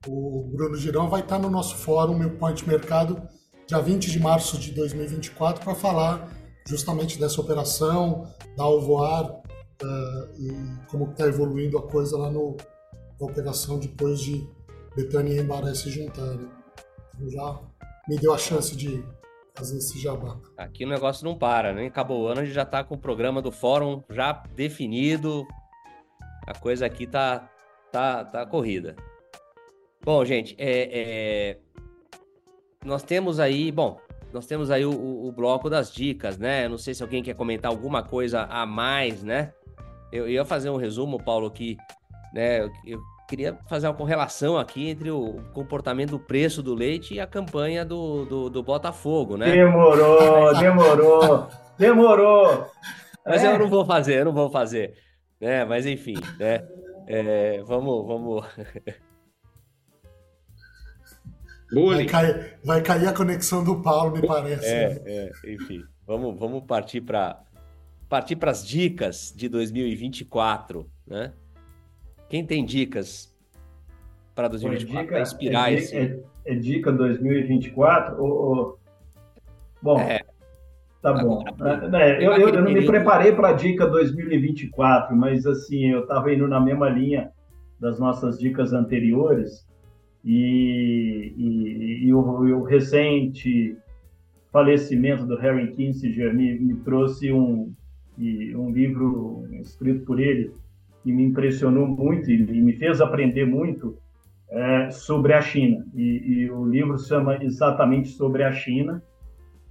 [0.05, 3.21] O Bruno Girão vai estar no nosso fórum Meu Point Mercado,
[3.67, 6.31] dia 20 de março de 2024, para falar
[6.65, 12.55] justamente dessa operação, da Alvoar uh, e como está evoluindo a coisa lá no,
[13.19, 14.47] na operação depois de
[14.95, 16.49] Betânia e Embaré se juntarem.
[17.15, 17.59] Então já
[18.07, 19.03] me deu a chance de
[19.53, 20.37] fazer esse jabá.
[20.57, 22.97] Aqui o negócio não para, nem acabou o ano, a gente já está com o
[22.97, 25.45] programa do fórum já definido,
[26.45, 27.49] a coisa aqui tá,
[27.91, 28.95] tá, tá corrida.
[30.03, 30.89] Bom, gente, é,
[31.51, 31.59] é...
[32.87, 33.99] nós temos aí, bom,
[34.33, 36.65] nós temos aí o, o, bloco das dicas, né?
[36.65, 39.51] Eu não sei se alguém quer comentar alguma coisa a mais, né?
[40.11, 41.77] Eu, eu ia fazer um resumo, Paulo, que,
[42.33, 42.61] né?
[42.61, 47.19] Eu, eu queria fazer uma correlação aqui entre o comportamento do preço do leite e
[47.19, 49.51] a campanha do, do, do Botafogo, né?
[49.51, 52.65] Demorou, demorou, demorou.
[53.25, 53.53] Mas é.
[53.53, 54.95] eu não vou fazer, eu não vou fazer
[55.39, 55.65] né?
[55.65, 56.67] Mas enfim, né?
[57.07, 58.45] É, vamos, vamos.
[61.71, 64.65] Vai cair, vai cair a conexão do Paulo, me parece.
[64.65, 65.01] É, né?
[65.43, 67.43] é enfim, vamos, vamos partir para
[68.07, 71.33] partir para as dicas de 2024, né?
[72.29, 73.35] Quem tem dicas
[74.33, 75.97] para 2024 para inspirar é, esse?
[75.97, 78.21] É, é, dica 2024?
[78.21, 78.79] Ou, ou...
[79.81, 80.21] Bom, é.
[81.01, 81.43] tá bom.
[81.95, 86.33] É, eu, eu, eu, não me preparei para a dica 2024, mas assim, eu estava
[86.33, 87.31] indo na mesma linha
[87.79, 89.67] das nossas dicas anteriores
[90.27, 93.77] e, e, e o, o, recente
[94.51, 97.73] falecimento do Harry Kissinger me, me trouxe um,
[98.19, 100.51] um livro escrito por ele
[101.01, 103.97] que me impressionou muito e me fez aprender muito
[104.49, 105.85] é, sobre a China.
[105.95, 106.01] E,
[106.43, 109.01] e, o livro chama exatamente sobre a China.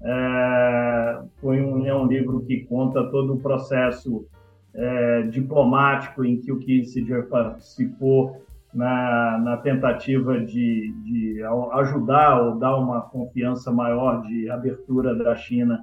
[0.01, 4.27] É, foi um, é um livro que conta todo o processo
[4.73, 8.46] é, diplomático em que o Kissinger participou
[8.77, 15.83] na, na tentativa de, de ajudar ou dar uma confiança maior de abertura da China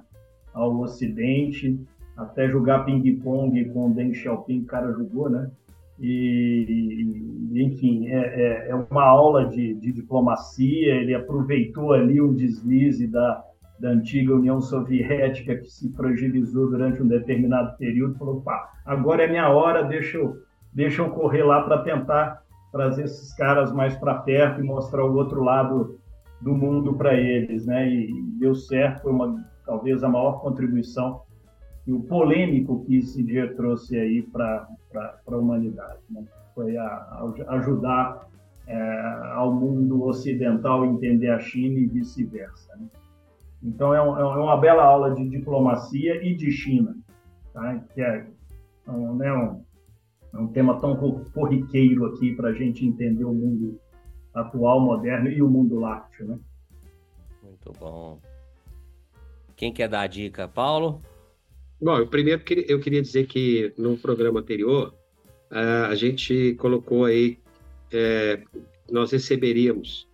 [0.52, 1.76] ao Ocidente,
[2.16, 5.50] até jogar ping-pong com Deng Xiaoping, o cara jogou, né?
[5.98, 10.94] E, enfim, é, é, é uma aula de, de, diplomacia.
[10.94, 13.44] Ele aproveitou ali um deslize da,
[13.80, 18.18] da antiga União Soviética que se fragilizou durante um determinado período.
[18.18, 20.36] Falou: pá, agora é minha hora, deixa eu,
[20.72, 22.43] deixa eu correr lá para tentar
[22.74, 26.00] trazer esses caras mais para perto e mostrar o outro lado
[26.40, 27.88] do mundo para eles, né?
[27.88, 31.22] E deu certo, foi uma talvez a maior contribuição
[31.86, 34.66] e o polêmico que esse dia trouxe aí para
[35.26, 36.00] a humanidade.
[36.10, 36.24] Né?
[36.52, 38.26] Foi a, a ajudar
[38.66, 39.00] é,
[39.34, 42.74] ao mundo ocidental entender a China e vice-versa.
[42.76, 42.86] Né?
[43.62, 46.96] Então, é, um, é, uma bela aula de diplomacia e de China,
[47.52, 47.80] tá?
[47.94, 48.26] que é
[48.88, 49.63] um, né, um,
[50.34, 50.96] é um tema tão
[51.32, 53.80] corriqueiro aqui para a gente entender o mundo
[54.34, 56.26] atual, moderno e o mundo lácteo.
[56.26, 56.38] Né?
[57.42, 58.18] Muito bom.
[59.56, 60.48] Quem quer dar a dica?
[60.48, 61.00] Paulo?
[61.80, 64.94] Bom, eu primeiro eu queria dizer que no programa anterior
[65.50, 67.38] a gente colocou aí,
[67.92, 68.42] é,
[68.90, 70.08] nós receberíamos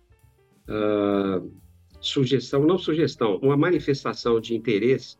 [0.69, 1.51] uh,
[1.99, 5.17] sugestão, não sugestão, uma manifestação de interesse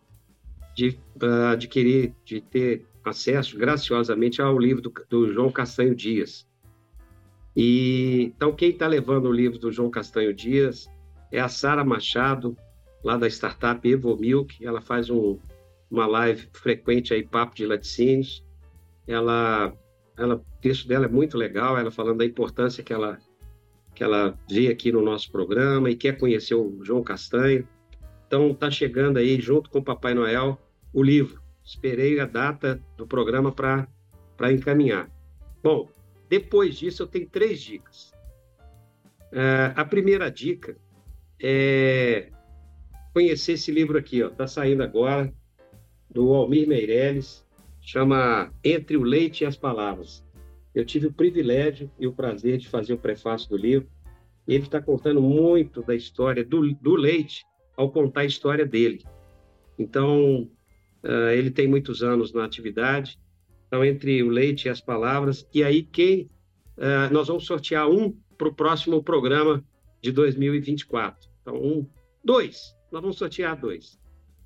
[0.76, 6.48] de uh, adquirir, de ter acesso graciosamente ao livro do, do João Castanho Dias.
[7.56, 10.90] E então quem está levando o livro do João Castanho Dias
[11.32, 12.56] é a Sara Machado,
[13.04, 14.66] lá da startup Evo Milk.
[14.66, 15.38] Ela faz um,
[15.90, 18.44] uma live frequente aí, Papo de Laticínios.
[19.08, 19.74] Ela,
[20.18, 23.18] ela, o texto dela é muito legal, ela falando da importância que ela,
[23.96, 27.68] que ela vê aqui no nosso programa e quer conhecer o João Castanho.
[28.28, 30.58] Então, está chegando aí, junto com o Papai Noel,
[30.94, 31.41] o livro.
[31.64, 35.10] Esperei a data do programa para encaminhar.
[35.64, 35.90] Bom,
[36.30, 38.12] depois disso, eu tenho três dicas.
[39.32, 40.76] Uh, a primeira dica
[41.42, 42.30] é
[43.14, 45.34] conhecer esse livro aqui, está saindo agora,
[46.10, 47.46] do Almir Meirelles,
[47.82, 50.24] chama Entre o Leite e as Palavras.
[50.74, 53.90] Eu tive o privilégio e o prazer de fazer o prefácio do livro.
[54.48, 57.46] Ele está contando muito da história do, do leite
[57.76, 59.04] ao contar a história dele.
[59.78, 60.50] Então,
[61.04, 63.20] uh, ele tem muitos anos na atividade.
[63.68, 65.48] Então, entre o leite e as palavras.
[65.54, 66.30] E aí, quem.
[66.78, 69.64] Uh, nós vamos sortear um para o próximo programa
[70.02, 71.30] de 2024.
[71.42, 71.88] Então, um,
[72.24, 72.76] dois.
[72.92, 74.00] Nós vamos sortear dois.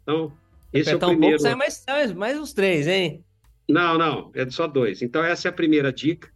[0.04, 0.32] Então,
[0.74, 1.18] esse é o primeiro.
[1.18, 3.24] um pouco, sai mais, mais, mais uns três, hein?
[3.68, 5.02] Não, não, é só dois.
[5.02, 6.30] Então, essa é a primeira dica.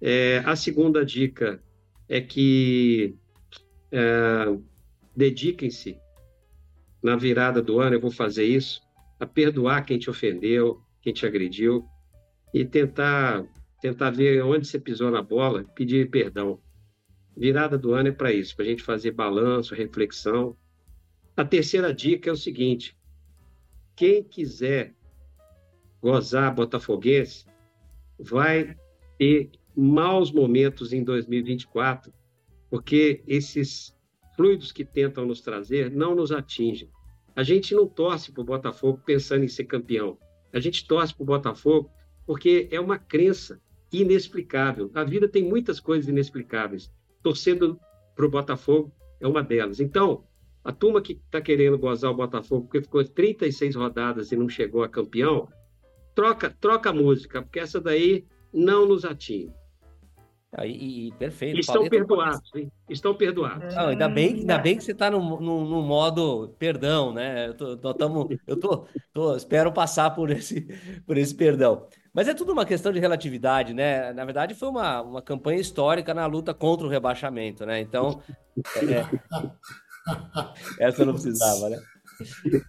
[0.00, 1.60] É, a segunda dica
[2.08, 3.14] é que
[3.90, 4.56] é,
[5.14, 5.98] dediquem-se
[7.02, 8.82] na virada do ano, eu vou fazer isso,
[9.18, 11.84] a perdoar quem te ofendeu, quem te agrediu,
[12.52, 13.46] e tentar,
[13.80, 16.60] tentar ver onde você pisou na bola, pedir perdão.
[17.36, 20.56] Virada do ano é para isso, para a gente fazer balanço, reflexão.
[21.36, 22.96] A terceira dica é o seguinte:
[23.94, 24.94] quem quiser
[26.00, 27.46] gozar botafoguense
[28.18, 28.76] vai
[29.18, 32.12] ter maus momentos em 2024,
[32.70, 33.94] porque esses
[34.34, 36.90] fluidos que tentam nos trazer não nos atingem.
[37.36, 40.18] A gente não torce para o Botafogo pensando em ser campeão.
[40.54, 41.90] A gente torce para o Botafogo
[42.26, 43.60] porque é uma crença
[43.92, 44.90] inexplicável.
[44.94, 46.90] A vida tem muitas coisas inexplicáveis.
[47.22, 47.78] Torcendo
[48.14, 49.80] para o Botafogo é uma delas.
[49.80, 50.24] Então,
[50.64, 54.82] a turma que está querendo gozar o Botafogo porque ficou 36 rodadas e não chegou
[54.82, 55.46] a campeão,
[56.14, 59.52] troca, troca a música, porque essa daí não nos atinge.
[60.52, 61.60] Ah, e, e, perfeito.
[61.60, 62.72] Estão Paulo, perdoados, hein?
[62.88, 63.74] Estão perdoados.
[63.74, 67.48] Não, ainda, bem, ainda bem que você está no, no, no, modo perdão, né?
[67.48, 70.62] Eu, tô, tô, tamo, eu tô, tô, espero passar por esse,
[71.06, 71.86] por esse perdão.
[72.14, 74.12] Mas é tudo uma questão de relatividade, né?
[74.12, 77.80] Na verdade, foi uma, uma campanha histórica na luta contra o rebaixamento, né?
[77.80, 78.22] Então,
[78.76, 79.04] é,
[80.78, 81.78] Essa não precisava, né?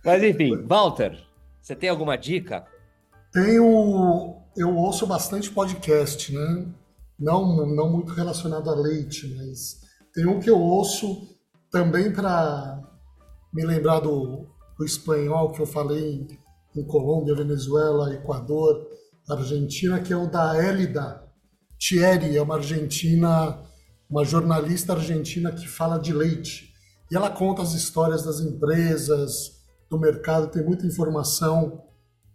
[0.04, 1.18] Mas enfim, Walter,
[1.62, 2.66] você tem alguma dica?
[3.32, 4.42] Tenho.
[4.56, 6.66] Eu ouço bastante podcast, né?
[7.20, 9.82] Não, não muito relacionado a leite, mas
[10.13, 11.28] tem um que eu ouço
[11.72, 12.82] também para
[13.53, 14.47] me lembrar do,
[14.78, 16.28] do espanhol que eu falei
[16.76, 18.88] em, em Colômbia, Venezuela, Equador,
[19.30, 21.28] Argentina, que é o da Elida
[21.78, 23.61] Thierry, é uma argentina,
[24.09, 26.74] uma jornalista argentina que fala de leite.
[27.11, 29.57] E ela conta as histórias das empresas,
[29.89, 31.84] do mercado, tem muita informação.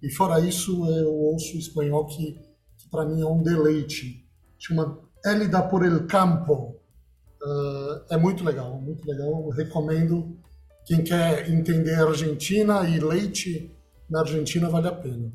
[0.03, 2.35] E fora isso, eu ouço o espanhol que,
[2.79, 4.23] que para mim é um deleite.
[4.63, 6.81] Chama Elida por el Campo.
[7.43, 9.29] Uh, é muito legal, muito legal.
[9.29, 10.39] Eu recomendo.
[10.87, 13.77] Quem quer entender a Argentina e leite
[14.09, 15.33] na Argentina vale a pena.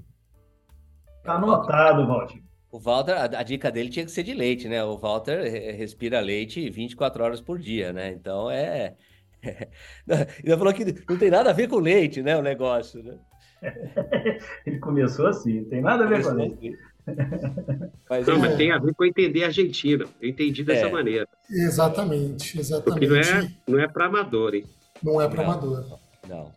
[1.23, 2.41] Tá anotado, Walter.
[2.71, 4.83] O Walter, a, a, dica dele tinha que ser de leite, né?
[4.83, 5.41] O Walter
[5.75, 8.11] respira leite 24 horas por dia, né?
[8.11, 8.95] Então é.
[10.43, 12.37] Ele falou que não tem nada a ver com leite, né?
[12.37, 13.17] O negócio, né?
[14.65, 16.77] Ele começou assim, não tem nada a ver com leite.
[18.09, 20.05] Mas, não, mas tem a ver com entender a Argentina.
[20.21, 20.91] Eu entendi dessa é.
[20.91, 21.27] maneira.
[21.49, 22.85] Exatamente, exatamente.
[22.85, 24.65] Porque não é, não é para amador, hein?
[25.03, 25.99] Não é para amador.
[26.27, 26.51] Não.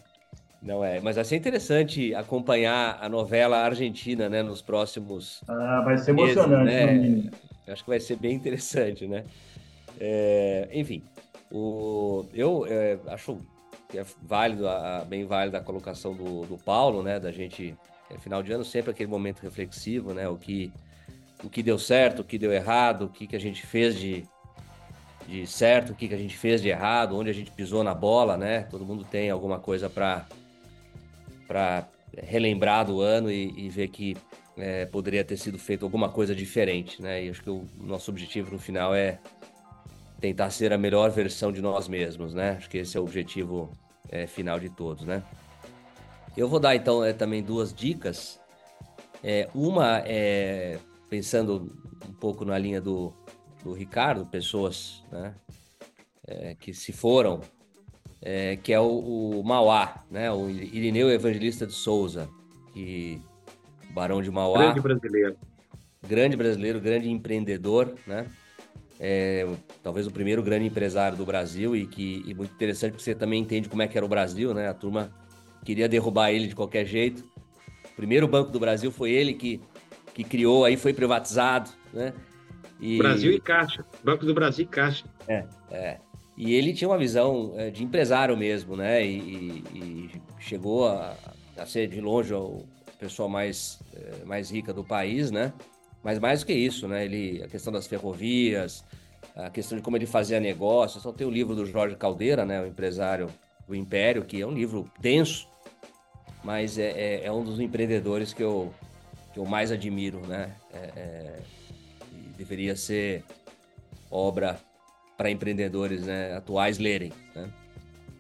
[0.63, 5.43] Não é, mas vai ser interessante acompanhar a novela argentina, né, nos próximos.
[5.49, 7.31] Ah, vai ser emocionante, meses, né?
[7.67, 9.25] Acho que vai ser bem interessante, né?
[9.99, 11.03] É, enfim,
[11.51, 13.41] o, eu é, acho
[13.89, 17.19] que é válido, a, bem válido a colocação do, do Paulo, né?
[17.19, 17.75] Da gente,
[18.11, 20.29] é, final de ano, sempre aquele momento reflexivo, né?
[20.29, 20.73] O que,
[21.43, 24.25] o que deu certo, o que deu errado, o que, que a gente fez de,
[25.27, 27.95] de certo, o que, que a gente fez de errado, onde a gente pisou na
[27.95, 28.63] bola, né?
[28.65, 30.27] Todo mundo tem alguma coisa para
[32.17, 34.17] relembrar do ano e, e ver que
[34.57, 37.25] é, poderia ter sido feito alguma coisa diferente, né?
[37.25, 39.19] E acho que o nosso objetivo no final é
[40.21, 42.57] tentar ser a melhor versão de nós mesmos, né?
[42.59, 43.71] Acho que esse é o objetivo
[44.09, 45.23] é, final de todos, né?
[46.37, 48.41] Eu vou dar então é, também duas dicas.
[49.23, 50.79] É, uma é
[51.09, 51.77] pensando
[52.09, 53.13] um pouco na linha do,
[53.65, 55.35] do Ricardo, pessoas né,
[56.27, 57.41] é, que se foram
[58.23, 60.31] é, que é o, o, Mauá, né?
[60.31, 62.29] O Irineu Evangelista de Souza,
[62.73, 63.21] que
[63.91, 64.59] Barão de Mauá.
[64.59, 65.37] Grande brasileiro.
[66.07, 68.27] Grande brasileiro, grande empreendedor, né?
[68.99, 69.47] É,
[69.83, 73.41] talvez o primeiro grande empresário do Brasil e que e muito interessante porque você também
[73.41, 74.69] entende como é que era o Brasil, né?
[74.69, 75.11] A turma
[75.65, 77.25] queria derrubar ele de qualquer jeito.
[77.93, 79.61] O primeiro banco do Brasil foi ele que,
[80.15, 82.13] que criou, aí foi privatizado, né?
[82.81, 82.97] E...
[82.97, 85.05] Brasil e Caixa, Banco do Brasil e Caixa.
[85.29, 85.99] É, é.
[86.37, 89.05] E ele tinha uma visão é, de empresário mesmo, né?
[89.05, 91.15] E, e chegou a,
[91.59, 92.65] a, ser de longe o
[92.99, 95.53] pessoal mais, é, mais rica do país, né?
[96.03, 97.05] Mas mais do que isso, né?
[97.05, 98.83] Ele, a questão das ferrovias,
[99.37, 101.03] a questão de como ele fazia negócios.
[101.03, 102.63] Só tem o livro do Jorge Caldeira, né?
[102.63, 103.27] O empresário
[103.71, 105.49] do Império, que é um livro denso,
[106.43, 108.75] mas é, é, é um dos empreendedores que eu,
[109.33, 110.55] que eu mais admiro, né?
[110.73, 111.41] É, é
[112.37, 113.23] deveria ser
[114.11, 114.59] obra
[115.17, 117.13] para empreendedores né, atuais lerem.
[117.35, 117.53] Né?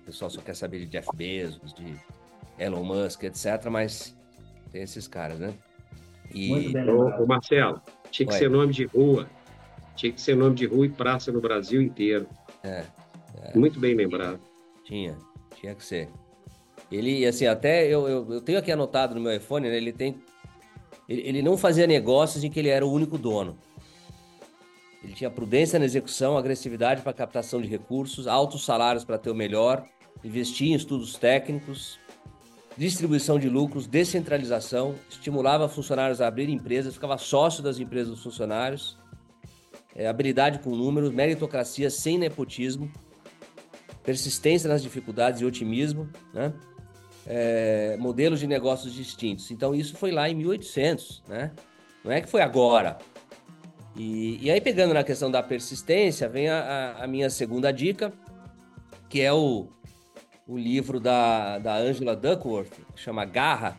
[0.02, 1.94] O pessoal só quer saber de Jeff Bezos, de
[2.58, 3.66] Elon Musk, etc.
[3.70, 4.14] Mas
[4.70, 5.54] tem esses caras, né?
[6.34, 6.50] E...
[6.50, 7.80] Muito bem ô, ô, Marcelo,
[8.10, 8.38] tinha que Ué.
[8.38, 9.26] ser nome de rua.
[9.96, 12.28] Tinha que ser nome de rua e praça no Brasil inteiro.
[12.62, 12.84] É.
[13.42, 13.58] é.
[13.58, 14.38] Muito bem lembrado.
[14.84, 15.16] Tinha,
[15.60, 16.08] tinha que ser.
[16.90, 20.20] Ele, assim, até eu, eu, eu tenho aqui anotado no meu iPhone, né, ele tem.
[21.08, 23.56] Ele, ele não fazia negócios em que ele era o único dono.
[25.02, 29.34] Ele tinha prudência na execução, agressividade para captação de recursos, altos salários para ter o
[29.34, 29.86] melhor,
[30.22, 31.98] investia em estudos técnicos,
[32.76, 38.98] distribuição de lucros, descentralização, estimulava funcionários a abrir empresas, ficava sócio das empresas dos funcionários,
[39.94, 42.90] é, habilidade com números, meritocracia sem nepotismo,
[44.02, 46.52] persistência nas dificuldades e otimismo, né?
[47.26, 49.50] É, modelos de negócios distintos.
[49.50, 51.52] Então isso foi lá em 1800, né?
[52.04, 52.98] Não é que foi agora.
[53.96, 58.12] E, e aí, pegando na questão da persistência, vem a, a, minha segunda dica,
[59.08, 59.68] que é o,
[60.46, 63.76] o livro da, da Angela Duckworth, que chama Garra,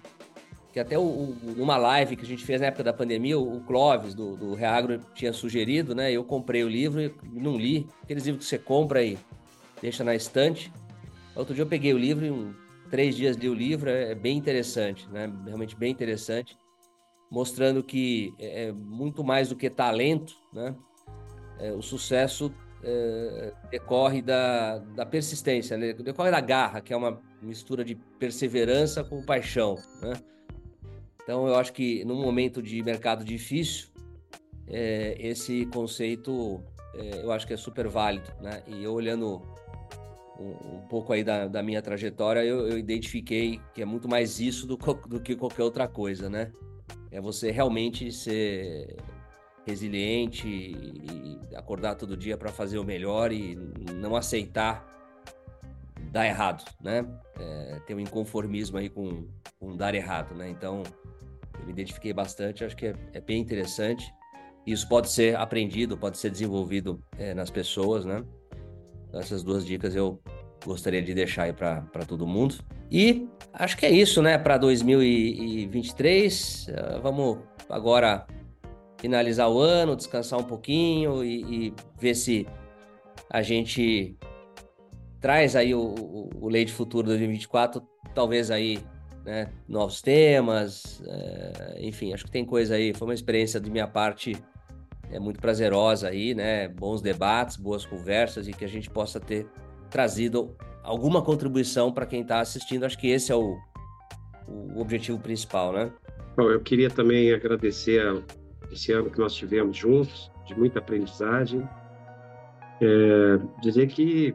[0.72, 3.58] que até o, o, numa live que a gente fez na época da pandemia, o,
[3.58, 6.12] o Clóvis, do, do Reagro, tinha sugerido, né?
[6.12, 7.88] Eu comprei o livro e não li.
[8.04, 9.18] Aqueles livros que você compra e
[9.82, 10.72] deixa na estante.
[11.36, 12.54] Outro dia eu peguei o livro e um,
[12.90, 15.32] três dias li o livro, é, é bem interessante, né?
[15.46, 16.58] Realmente bem interessante
[17.32, 20.76] mostrando que é, é muito mais do que talento, né?
[21.58, 22.54] É, o sucesso
[22.84, 25.94] é, decorre da, da persistência, né?
[25.94, 30.14] decorre da garra, que é uma mistura de perseverança com paixão, né?
[31.24, 33.88] Então, eu acho que num momento de mercado difícil,
[34.68, 36.62] é, esse conceito
[36.96, 38.64] é, eu acho que é super válido, né?
[38.68, 39.42] E olhando
[40.42, 44.66] um, pouco aí da, da minha trajetória, eu, eu, identifiquei que é muito mais isso
[44.68, 44.78] do,
[45.08, 46.52] do que qualquer outra coisa, né?
[47.12, 48.96] é você realmente ser
[49.66, 53.56] resiliente e acordar todo dia para fazer o melhor e
[53.94, 54.88] não aceitar
[56.12, 57.06] dar errado, né?
[57.40, 59.28] É, ter um inconformismo aí com,
[59.60, 60.50] com dar errado, né?
[60.50, 60.84] Então,
[61.60, 64.12] eu me identifiquei bastante, acho que é, é bem interessante.
[64.66, 68.24] Isso pode ser aprendido, pode ser desenvolvido é, nas pessoas, né?
[69.14, 70.22] Essas duas dicas eu
[70.66, 72.56] gostaria de deixar aí para todo mundo.
[72.90, 74.38] E acho que é isso, né?
[74.38, 77.40] Para 2023, uh, vamos
[77.70, 78.26] agora
[79.00, 82.48] finalizar o ano, descansar um pouquinho e, e ver se
[83.30, 84.16] a gente
[85.20, 87.82] traz aí o, o, o Leite Futuro 2024,
[88.14, 88.80] talvez aí
[89.26, 93.88] né, novos temas, é, enfim, acho que tem coisa aí, foi uma experiência de minha
[93.88, 94.36] parte
[95.12, 99.48] é muito prazerosa aí, né, bons debates, boas conversas e que a gente possa ter
[99.90, 103.58] trazido alguma contribuição para quem está assistindo, acho que esse é o,
[104.48, 105.92] o objetivo principal, né?
[106.36, 108.02] Bom, eu queria também agradecer
[108.72, 111.68] esse ano que nós tivemos juntos, de muita aprendizagem.
[112.82, 114.34] É, dizer que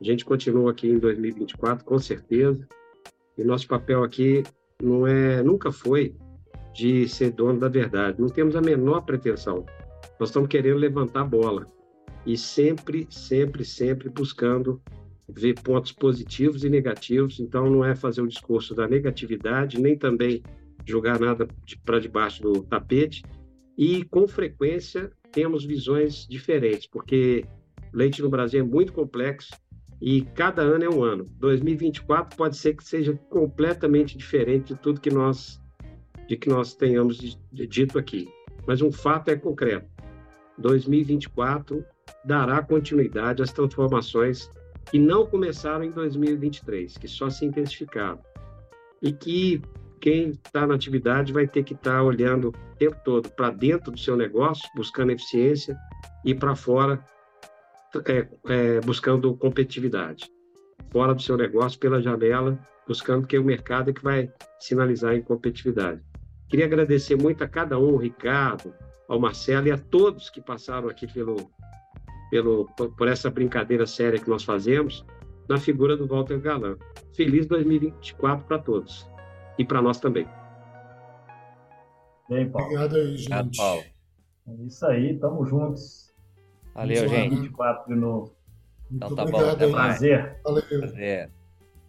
[0.00, 2.66] a gente continua aqui em 2024, com certeza.
[3.36, 4.44] E nosso papel aqui
[4.82, 6.14] não é, nunca foi
[6.72, 8.20] de ser dono da verdade.
[8.20, 9.64] Não temos a menor pretensão.
[10.18, 11.66] Nós estamos querendo levantar a bola
[12.24, 14.80] e sempre, sempre, sempre buscando
[15.28, 17.40] ver pontos positivos e negativos.
[17.40, 20.42] Então, não é fazer o discurso da negatividade, nem também
[20.84, 23.24] jogar nada de, para debaixo do tapete,
[23.76, 27.44] e com frequência temos visões diferentes, porque
[27.92, 29.54] leite no Brasil é muito complexo
[30.00, 31.26] e cada ano é um ano.
[31.38, 35.60] 2024 pode ser que seja completamente diferente de tudo que nós
[36.28, 38.28] de que nós tenhamos dito aqui.
[38.66, 39.95] Mas um fato é concreto.
[40.58, 41.84] 2024
[42.24, 44.50] dará continuidade às transformações
[44.90, 48.20] que não começaram em 2023, que só se intensificaram.
[49.02, 49.60] E que
[50.00, 53.90] quem está na atividade vai ter que estar tá olhando o tempo todo para dentro
[53.90, 55.76] do seu negócio, buscando eficiência,
[56.24, 57.04] e para fora,
[58.06, 60.30] é, é, buscando competitividade.
[60.90, 65.22] Fora do seu negócio, pela janela, buscando que o mercado é que vai sinalizar em
[65.22, 66.00] competitividade.
[66.48, 68.72] Queria agradecer muito a cada um, Ricardo,
[69.08, 71.50] ao Marcelo e a todos que passaram aqui pelo,
[72.30, 75.04] pelo, por essa brincadeira séria que nós fazemos,
[75.48, 76.76] na figura do Walter Galan.
[77.14, 79.08] Feliz 2024 para todos
[79.58, 80.26] e para nós também.
[82.28, 82.66] Bem, Paulo.
[82.66, 83.32] Obrigado aí, gente.
[83.32, 83.84] Obrigado, Paulo.
[84.48, 86.14] É isso aí, tamo juntos.
[86.74, 87.36] Valeu, gente.
[87.36, 88.36] 24 de novo.
[88.90, 89.98] Muito então tá obrigado, bom, até mais.
[89.98, 90.40] Prazer.
[90.44, 90.62] Valeu.
[90.62, 91.35] Prazer.